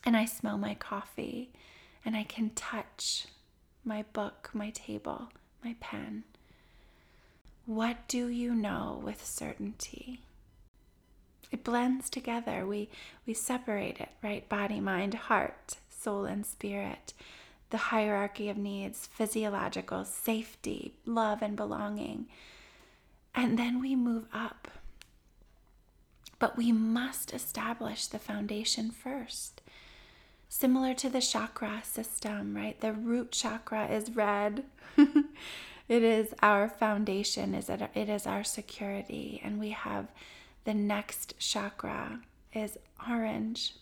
and 0.04 0.18
I 0.18 0.26
smell 0.26 0.58
my 0.58 0.74
coffee, 0.74 1.52
and 2.04 2.16
I 2.16 2.24
can 2.24 2.50
touch 2.52 3.28
my 3.88 4.04
book, 4.14 4.50
my 4.54 4.70
table, 4.72 5.30
my 5.64 5.76
pen. 5.80 6.26
What 7.66 8.08
do 8.08 8.28
you 8.28 8.54
know 8.54 9.02
with 9.04 9.26
certainty? 9.26 10.20
It 11.52 11.64
blends 11.64 12.10
together. 12.10 12.66
We, 12.66 12.90
we 13.26 13.34
separate 13.34 14.00
it, 14.00 14.10
right? 14.22 14.48
Body, 14.50 14.82
mind, 14.82 15.14
heart, 15.14 15.78
soul, 15.90 16.26
and 16.26 16.46
spirit. 16.46 17.14
The 17.70 17.78
hierarchy 17.78 18.50
of 18.50 18.58
needs 18.58 19.08
physiological, 19.08 20.04
safety, 20.06 20.94
love, 21.06 21.42
and 21.42 21.56
belonging. 21.56 22.28
And 23.34 23.58
then 23.58 23.82
we 23.82 23.96
move 23.96 24.26
up. 24.34 24.68
But 26.40 26.58
we 26.58 26.72
must 26.72 27.34
establish 27.34 28.08
the 28.08 28.20
foundation 28.20 28.92
first. 28.92 29.62
Similar 30.50 30.94
to 30.96 31.10
the 31.10 31.22
chakra 31.22 31.82
system, 31.84 32.56
right? 32.56 32.80
The 32.80 32.94
root 32.94 33.32
chakra 33.32 33.88
is 33.88 34.16
red. 34.16 34.64
it 34.98 36.04
is 36.04 36.34
our 36.42 36.70
foundation, 36.70 37.54
is 37.54 37.70
it, 37.70 37.82
it 37.94 38.10
is 38.10 38.26
our 38.26 38.44
security. 38.44 39.42
And 39.44 39.60
we 39.60 39.72
have 39.72 40.08
the 40.64 40.74
next 40.74 41.38
chakra 41.40 42.20
is 42.54 42.78
orange. 43.10 43.76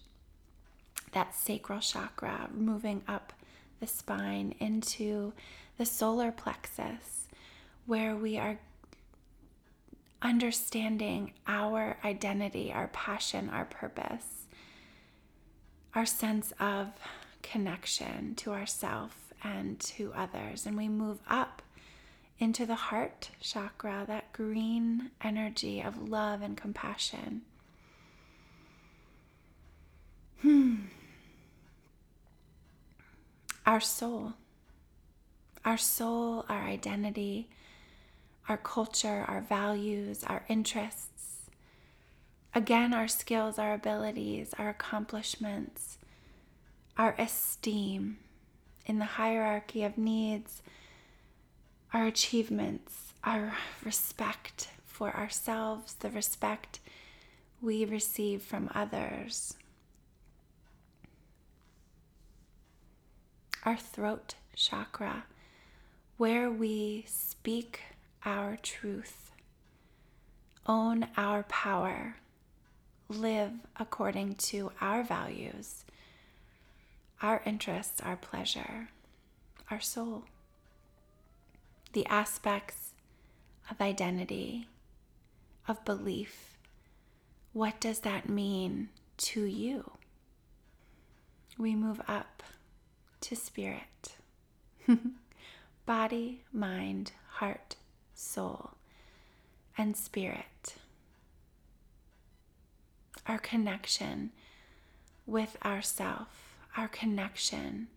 That 1.14 1.36
sacral 1.36 1.80
chakra 1.80 2.50
moving 2.54 3.02
up 3.08 3.34
the 3.80 3.88
spine 3.88 4.56
into 4.60 5.34
the 5.78 5.86
solar 5.86 6.32
plexus, 6.32 7.28
where 7.86 8.16
we 8.16 8.38
are 8.38 8.60
understanding 10.22 11.32
our 11.48 11.98
identity, 12.04 12.72
our 12.74 12.88
passion, 12.88 13.50
our 13.50 13.66
purpose, 13.66 14.45
our 15.96 16.06
sense 16.06 16.54
of 16.60 16.90
connection 17.42 18.36
to 18.36 18.52
ourself 18.52 19.34
and 19.44 19.80
to 19.80 20.12
others. 20.16 20.66
And 20.66 20.76
we 20.76 20.90
move 20.90 21.20
up 21.28 21.62
into 22.38 22.66
the 22.66 22.76
heart 22.76 23.30
chakra, 23.40 24.04
that 24.08 24.34
green 24.34 25.12
energy 25.24 25.82
of 25.82 26.10
love 26.10 26.42
and 26.42 26.58
compassion. 26.58 27.42
Hmm. 30.42 30.76
Our 33.66 33.80
soul, 33.80 34.34
our 35.64 35.78
soul, 35.78 36.46
our 36.50 36.62
identity, 36.62 37.50
our 38.48 38.58
culture, 38.58 39.26
our 39.28 39.42
values, 39.42 40.24
our 40.24 40.46
interests. 40.48 41.15
Again, 42.58 42.94
our 42.94 43.10
skills, 43.10 43.60
our 43.60 43.74
abilities, 43.74 44.54
our 44.58 44.70
accomplishments, 44.70 45.98
our 46.98 47.14
esteem 47.20 48.18
in 48.86 48.98
the 48.98 49.04
hierarchy 49.06 49.84
of 49.84 49.98
needs, 49.98 50.62
our 51.94 52.06
achievements, 52.06 53.14
our 53.26 53.58
respect 53.84 54.70
for 54.86 55.14
ourselves, 55.14 55.96
the 55.96 56.10
respect 56.10 56.80
we 57.62 57.84
receive 57.84 58.42
from 58.42 58.72
others. 58.74 59.56
Our 63.64 63.76
throat 63.76 64.36
chakra, 64.56 65.26
where 66.16 66.50
we 66.50 67.04
speak 67.06 67.82
our 68.24 68.58
truth, 68.64 69.32
own 70.66 71.08
our 71.18 71.44
power, 71.44 72.16
live 73.10 73.52
according 73.78 74.36
to 74.36 74.72
our 74.82 75.04
values, 75.04 75.86
our 77.22 77.42
interests, 77.46 78.02
our 78.02 78.16
pleasure, 78.16 78.90
our 79.70 79.80
soul, 79.80 80.24
the 81.94 82.06
aspects 82.08 82.92
of 83.70 83.80
identity, 83.80 84.68
of 85.68 85.84
belief. 85.86 86.58
What 87.54 87.80
does 87.80 88.00
that 88.00 88.28
mean 88.30 88.90
to 89.18 89.44
you? 89.44 89.92
We 91.58 91.76
move 91.76 92.02
up 92.08 92.44
to 93.22 93.36
spirit, 93.36 94.16
body, 95.86 96.42
mind, 96.52 97.14
heart, 97.36 97.76
soul, 98.14 98.72
and 99.78 99.96
spirit. 99.96 100.76
Our 103.28 103.38
connection 103.40 104.32
with 105.26 105.58
ourself, 105.66 106.56
our 106.78 106.88
connection 106.88 107.88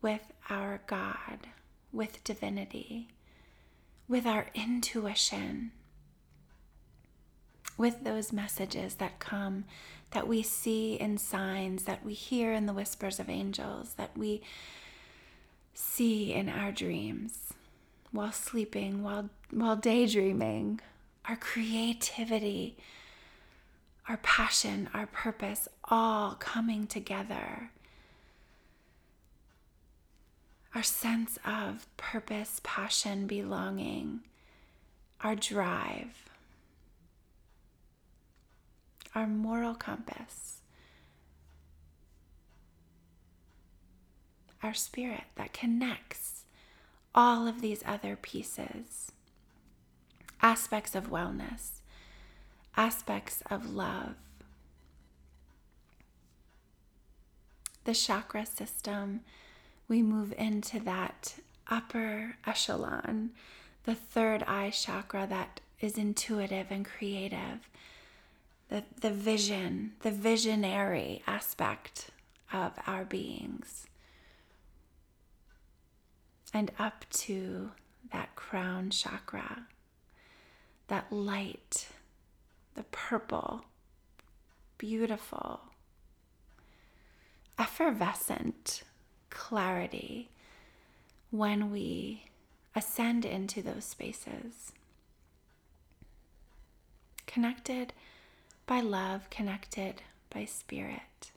with 0.00 0.32
our 0.48 0.80
God, 0.86 1.48
with 1.92 2.22
divinity, 2.24 3.08
with 4.08 4.26
our 4.26 4.46
intuition, 4.54 5.72
with 7.76 8.04
those 8.04 8.32
messages 8.32 8.96
that 8.96 9.18
come, 9.18 9.64
that 10.12 10.28
we 10.28 10.42
see 10.42 10.94
in 10.94 11.18
signs, 11.18 11.84
that 11.84 12.04
we 12.04 12.12
hear 12.12 12.52
in 12.52 12.66
the 12.66 12.72
whispers 12.72 13.18
of 13.18 13.28
angels, 13.28 13.94
that 13.94 14.16
we 14.16 14.42
see 15.74 16.32
in 16.32 16.48
our 16.48 16.70
dreams 16.70 17.52
while 18.10 18.32
sleeping, 18.32 19.02
while, 19.02 19.30
while 19.50 19.76
daydreaming, 19.76 20.80
our 21.28 21.36
creativity, 21.36 22.76
our 24.08 24.16
passion, 24.18 24.88
our 24.92 25.06
purpose, 25.06 25.68
all 25.84 26.34
coming 26.34 26.86
together. 26.86 27.70
Our 30.74 30.82
sense 30.82 31.38
of 31.44 31.86
purpose, 31.96 32.60
passion, 32.64 33.26
belonging, 33.26 34.20
our 35.20 35.36
drive, 35.36 36.30
our 39.14 39.26
moral 39.26 39.74
compass, 39.74 40.60
our 44.62 44.74
spirit 44.74 45.24
that 45.36 45.52
connects 45.52 46.44
all 47.14 47.46
of 47.46 47.60
these 47.60 47.82
other 47.86 48.16
pieces 48.16 49.12
aspects 50.40 50.94
of 50.94 51.08
wellness, 51.10 51.81
aspects 52.76 53.42
of 53.50 53.74
love. 53.74 54.14
The 57.84 57.94
chakra 57.94 58.46
system, 58.46 59.20
we 59.88 60.02
move 60.02 60.32
into 60.38 60.78
that 60.80 61.34
upper 61.68 62.36
echelon, 62.46 63.30
the 63.84 63.94
third 63.94 64.44
eye 64.44 64.70
chakra 64.70 65.26
that 65.26 65.60
is 65.80 65.98
intuitive 65.98 66.66
and 66.70 66.84
creative, 66.84 67.68
the, 68.68 68.84
the 69.00 69.10
vision, 69.10 69.92
the 70.02 70.12
visionary 70.12 71.22
aspect 71.26 72.10
of 72.52 72.72
our 72.86 73.04
beings 73.04 73.86
and 76.52 76.70
up 76.78 77.04
to 77.10 77.70
that 78.12 78.34
crown 78.36 78.90
chakra, 78.90 79.66
that 80.88 81.10
light, 81.10 81.88
the 82.74 82.84
purple, 82.84 83.64
beautiful, 84.78 85.60
effervescent 87.58 88.82
clarity 89.30 90.30
when 91.30 91.70
we 91.70 92.24
ascend 92.74 93.24
into 93.24 93.62
those 93.62 93.84
spaces. 93.84 94.72
Connected 97.26 97.92
by 98.66 98.80
love, 98.80 99.28
connected 99.30 100.02
by 100.30 100.44
spirit. 100.44 101.30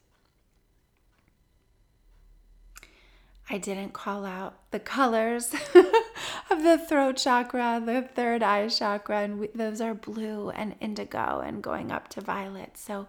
I 3.50 3.58
didn't 3.58 3.94
call 3.94 4.26
out 4.26 4.56
the 4.72 4.80
colors 4.80 5.54
of 6.50 6.64
the 6.64 6.78
throat 6.78 7.18
chakra, 7.18 7.82
the 7.84 8.02
third 8.02 8.44
eye 8.44 8.68
chakra, 8.68 9.20
and 9.20 9.40
we, 9.40 9.48
those 9.48 9.82
are 9.82 9.94
blue 9.94 10.50
and 10.50 10.76
indigo 10.80 11.42
and 11.46 11.62
going 11.62 11.92
up 11.92 12.08
to 12.10 12.22
violet. 12.22 12.78
So 12.78 13.08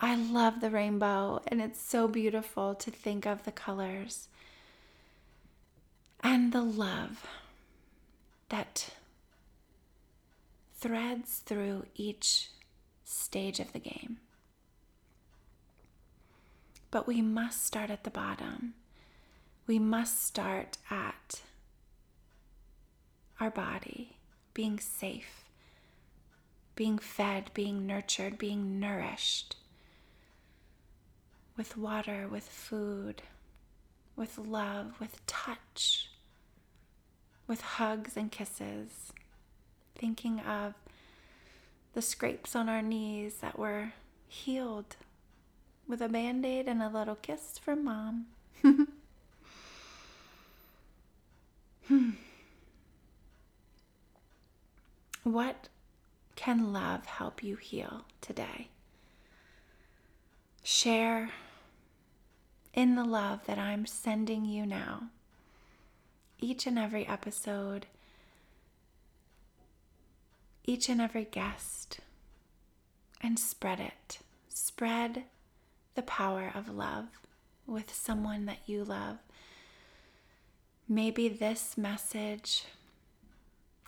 I 0.00 0.16
love 0.16 0.60
the 0.60 0.70
rainbow, 0.70 1.40
and 1.46 1.60
it's 1.60 1.80
so 1.80 2.08
beautiful 2.08 2.74
to 2.74 2.90
think 2.90 3.26
of 3.26 3.44
the 3.44 3.52
colors 3.52 4.28
and 6.22 6.52
the 6.52 6.62
love 6.62 7.26
that 8.48 8.90
threads 10.78 11.38
through 11.38 11.84
each 11.94 12.50
stage 13.04 13.60
of 13.60 13.72
the 13.72 13.78
game. 13.78 14.18
But 16.90 17.06
we 17.06 17.20
must 17.20 17.64
start 17.64 17.90
at 17.90 18.04
the 18.04 18.10
bottom 18.10 18.74
we 19.66 19.78
must 19.78 20.24
start 20.24 20.76
at 20.90 21.40
our 23.44 23.50
body 23.50 24.16
being 24.54 24.80
safe, 24.80 25.44
being 26.74 26.96
fed, 26.98 27.50
being 27.52 27.86
nurtured, 27.86 28.38
being 28.38 28.80
nourished 28.80 29.56
with 31.54 31.76
water, 31.76 32.26
with 32.26 32.48
food, 32.48 33.20
with 34.16 34.38
love, 34.38 34.98
with 34.98 35.24
touch, 35.26 36.08
with 37.46 37.60
hugs 37.60 38.16
and 38.16 38.32
kisses, 38.32 39.12
thinking 39.94 40.40
of 40.40 40.72
the 41.92 42.00
scrapes 42.00 42.56
on 42.56 42.70
our 42.70 42.80
knees 42.80 43.34
that 43.42 43.58
were 43.58 43.92
healed 44.26 44.96
with 45.86 46.00
a 46.00 46.08
band 46.08 46.46
aid 46.46 46.66
and 46.66 46.82
a 46.82 46.88
little 46.88 47.16
kiss 47.16 47.58
from 47.58 47.84
mom. 47.84 48.26
Hmm. 51.86 52.12
What 55.24 55.68
can 56.36 56.70
love 56.74 57.06
help 57.06 57.42
you 57.42 57.56
heal 57.56 58.04
today? 58.20 58.68
Share 60.62 61.30
in 62.74 62.94
the 62.94 63.04
love 63.04 63.40
that 63.46 63.58
I'm 63.58 63.86
sending 63.86 64.44
you 64.44 64.66
now. 64.66 65.04
Each 66.40 66.66
and 66.66 66.78
every 66.78 67.06
episode, 67.08 67.86
each 70.66 70.90
and 70.90 71.00
every 71.00 71.24
guest, 71.24 72.00
and 73.22 73.38
spread 73.38 73.80
it. 73.80 74.18
Spread 74.50 75.24
the 75.94 76.02
power 76.02 76.52
of 76.54 76.68
love 76.68 77.06
with 77.66 77.94
someone 77.94 78.44
that 78.44 78.60
you 78.66 78.84
love. 78.84 79.16
Maybe 80.86 81.30
this 81.30 81.78
message 81.78 82.64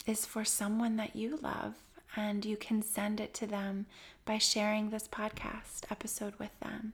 is 0.06 0.24
for 0.24 0.44
someone 0.44 0.96
that 0.96 1.16
you 1.16 1.38
love, 1.42 1.74
and 2.14 2.44
you 2.44 2.56
can 2.56 2.80
send 2.82 3.20
it 3.20 3.34
to 3.34 3.46
them 3.46 3.86
by 4.24 4.38
sharing 4.38 4.90
this 4.90 5.08
podcast 5.08 5.90
episode 5.90 6.34
with 6.38 6.58
them. 6.60 6.92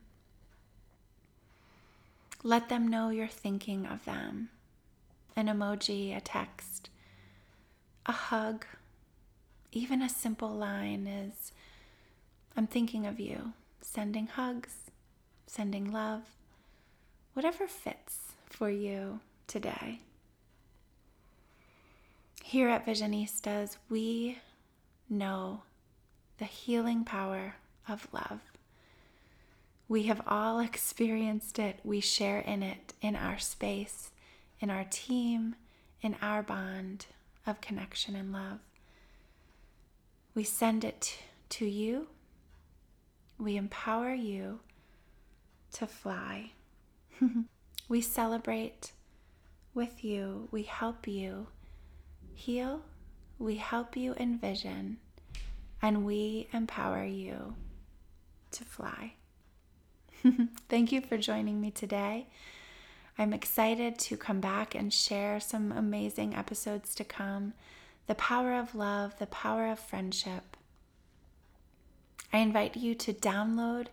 Let 2.43 2.69
them 2.69 2.87
know 2.87 3.09
you're 3.09 3.27
thinking 3.27 3.85
of 3.85 4.03
them. 4.05 4.49
An 5.35 5.47
emoji, 5.47 6.15
a 6.15 6.19
text, 6.19 6.89
a 8.05 8.11
hug, 8.11 8.65
even 9.71 10.01
a 10.01 10.09
simple 10.09 10.51
line 10.51 11.07
is 11.07 11.51
I'm 12.55 12.67
thinking 12.67 13.05
of 13.05 13.19
you. 13.19 13.53
Sending 13.81 14.27
hugs, 14.27 14.91
sending 15.47 15.91
love, 15.91 16.21
whatever 17.33 17.67
fits 17.67 18.33
for 18.45 18.69
you 18.69 19.19
today. 19.47 19.99
Here 22.45 22.67
at 22.67 22.85
Visionistas, 22.85 23.77
we 23.89 24.37
know 25.09 25.61
the 26.39 26.45
healing 26.45 27.05
power 27.05 27.55
of 27.87 28.09
love. 28.11 28.41
We 29.87 30.03
have 30.03 30.21
all 30.27 30.59
experienced 30.59 31.57
it. 31.57 31.79
We 31.85 32.01
share 32.01 32.39
in 32.39 32.61
it 32.61 32.93
in 33.01 33.15
our 33.15 33.39
space, 33.39 34.11
in 34.59 34.69
our 34.69 34.83
team, 34.83 35.55
in 36.01 36.17
our 36.21 36.43
bond 36.43 37.05
of 37.47 37.61
connection 37.61 38.13
and 38.13 38.33
love. 38.33 38.59
We 40.35 40.43
send 40.43 40.83
it 40.83 41.17
to 41.49 41.65
you. 41.65 42.07
We 43.39 43.55
empower 43.55 44.13
you 44.13 44.59
to 45.75 45.87
fly. 45.87 46.51
we 47.87 48.01
celebrate 48.01 48.91
with 49.73 50.03
you. 50.03 50.49
We 50.51 50.63
help 50.63 51.07
you 51.07 51.47
heal, 52.35 52.81
we 53.39 53.55
help 53.55 53.95
you 53.95 54.13
envision, 54.15 54.97
and 55.81 56.05
we 56.05 56.47
empower 56.53 57.03
you 57.03 57.55
to 58.51 58.63
fly. 58.63 59.13
Thank 60.69 60.91
you 60.91 61.01
for 61.01 61.17
joining 61.17 61.59
me 61.59 61.71
today. 61.71 62.27
I'm 63.17 63.33
excited 63.33 63.99
to 63.99 64.17
come 64.17 64.39
back 64.39 64.73
and 64.73 64.93
share 64.93 65.39
some 65.39 65.71
amazing 65.71 66.35
episodes 66.35 66.95
to 66.95 67.03
come. 67.03 67.53
The 68.07 68.15
power 68.15 68.53
of 68.53 68.73
love, 68.73 69.19
the 69.19 69.27
power 69.27 69.67
of 69.67 69.79
friendship. 69.79 70.57
I 72.31 72.39
invite 72.39 72.75
you 72.75 72.95
to 72.95 73.13
download 73.13 73.87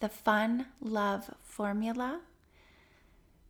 the 0.00 0.08
Fun 0.08 0.66
Love 0.80 1.30
Formula 1.42 2.20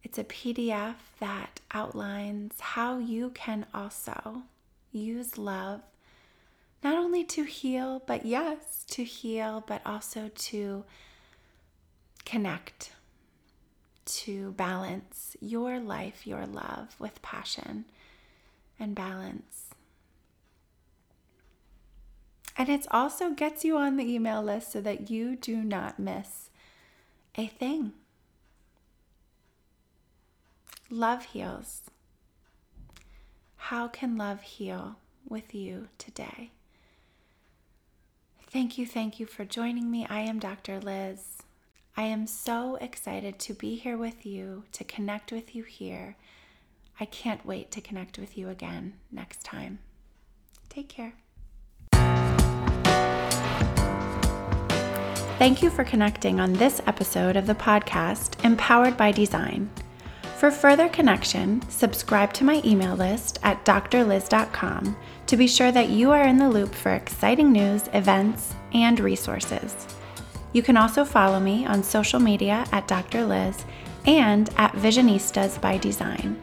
it's 0.04 0.18
a 0.18 0.24
PDF 0.24 0.94
that 1.18 1.60
outlines 1.72 2.60
how 2.60 2.98
you 2.98 3.30
can 3.30 3.66
also 3.74 4.42
use 4.92 5.36
love 5.36 5.80
not 6.84 6.98
only 6.98 7.24
to 7.24 7.44
heal, 7.44 8.02
but 8.06 8.26
yes, 8.26 8.84
to 8.90 9.02
heal, 9.04 9.64
but 9.66 9.80
also 9.86 10.30
to 10.34 10.84
connect, 12.26 12.92
to 14.04 14.52
balance 14.52 15.34
your 15.40 15.80
life, 15.80 16.26
your 16.26 16.46
love 16.46 16.94
with 16.98 17.22
passion 17.22 17.86
and 18.78 18.94
balance. 18.94 19.70
And 22.56 22.68
it 22.68 22.86
also 22.90 23.30
gets 23.30 23.64
you 23.64 23.78
on 23.78 23.96
the 23.96 24.04
email 24.04 24.42
list 24.42 24.70
so 24.72 24.82
that 24.82 25.10
you 25.10 25.36
do 25.36 25.56
not 25.56 25.98
miss 25.98 26.50
a 27.36 27.46
thing. 27.46 27.94
Love 30.90 31.24
heals. 31.24 31.82
How 33.56 33.88
can 33.88 34.16
love 34.16 34.42
heal 34.42 34.96
with 35.26 35.54
you 35.54 35.88
today? 35.96 36.50
Thank 38.50 38.76
you, 38.78 38.86
thank 38.86 39.18
you 39.18 39.26
for 39.26 39.44
joining 39.44 39.90
me. 39.90 40.06
I 40.08 40.20
am 40.20 40.38
Dr. 40.38 40.78
Lyz. 40.80 41.38
I 41.96 42.02
am 42.02 42.26
so 42.26 42.76
excited 42.76 43.38
to 43.40 43.54
be 43.54 43.76
here 43.76 43.96
with 43.96 44.26
you, 44.26 44.64
to 44.72 44.84
connect 44.84 45.32
with 45.32 45.54
you 45.54 45.62
here. 45.62 46.16
I 47.00 47.06
can't 47.06 47.44
wait 47.46 47.70
to 47.72 47.80
connect 47.80 48.18
with 48.18 48.36
you 48.36 48.48
again 48.48 48.94
next 49.10 49.42
time. 49.42 49.78
Take 50.68 50.88
care. 50.88 51.14
Thank 55.38 55.62
you 55.62 55.70
for 55.70 55.82
connecting 55.82 56.38
on 56.38 56.52
this 56.52 56.80
episode 56.86 57.36
of 57.36 57.46
the 57.46 57.54
podcast, 57.54 58.44
Empowered 58.44 58.96
by 58.96 59.10
Design. 59.10 59.70
For 60.36 60.50
further 60.50 60.88
connection, 60.88 61.62
subscribe 61.70 62.32
to 62.34 62.44
my 62.44 62.60
email 62.64 62.96
list 62.96 63.38
at 63.42 63.64
drlyz.com 63.64 64.96
to 65.26 65.36
be 65.36 65.46
sure 65.46 65.72
that 65.72 65.88
you 65.88 66.10
are 66.10 66.24
in 66.24 66.38
the 66.38 66.50
loop 66.50 66.74
for 66.74 66.92
exciting 66.92 67.52
news, 67.52 67.88
events, 67.94 68.54
and 68.72 68.98
resources. 69.00 69.86
You 70.52 70.62
can 70.62 70.76
also 70.76 71.04
follow 71.04 71.40
me 71.40 71.64
on 71.66 71.82
social 71.82 72.20
media 72.20 72.66
at 72.72 72.88
Dr. 72.88 73.20
Lyz 73.20 73.64
and 74.06 74.50
at 74.56 74.72
Visionistas 74.72 75.60
by 75.60 75.78
Design. 75.78 76.40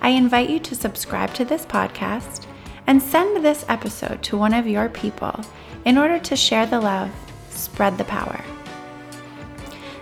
I 0.00 0.10
invite 0.10 0.50
you 0.50 0.58
to 0.60 0.74
subscribe 0.74 1.32
to 1.34 1.44
this 1.44 1.64
podcast 1.64 2.46
and 2.86 3.00
send 3.00 3.44
this 3.44 3.64
episode 3.68 4.22
to 4.24 4.36
one 4.36 4.52
of 4.52 4.66
your 4.66 4.88
people 4.88 5.44
in 5.84 5.96
order 5.96 6.18
to 6.18 6.34
share 6.34 6.66
the 6.66 6.80
love, 6.80 7.10
spread 7.50 7.98
the 7.98 8.04
power. 8.04 8.42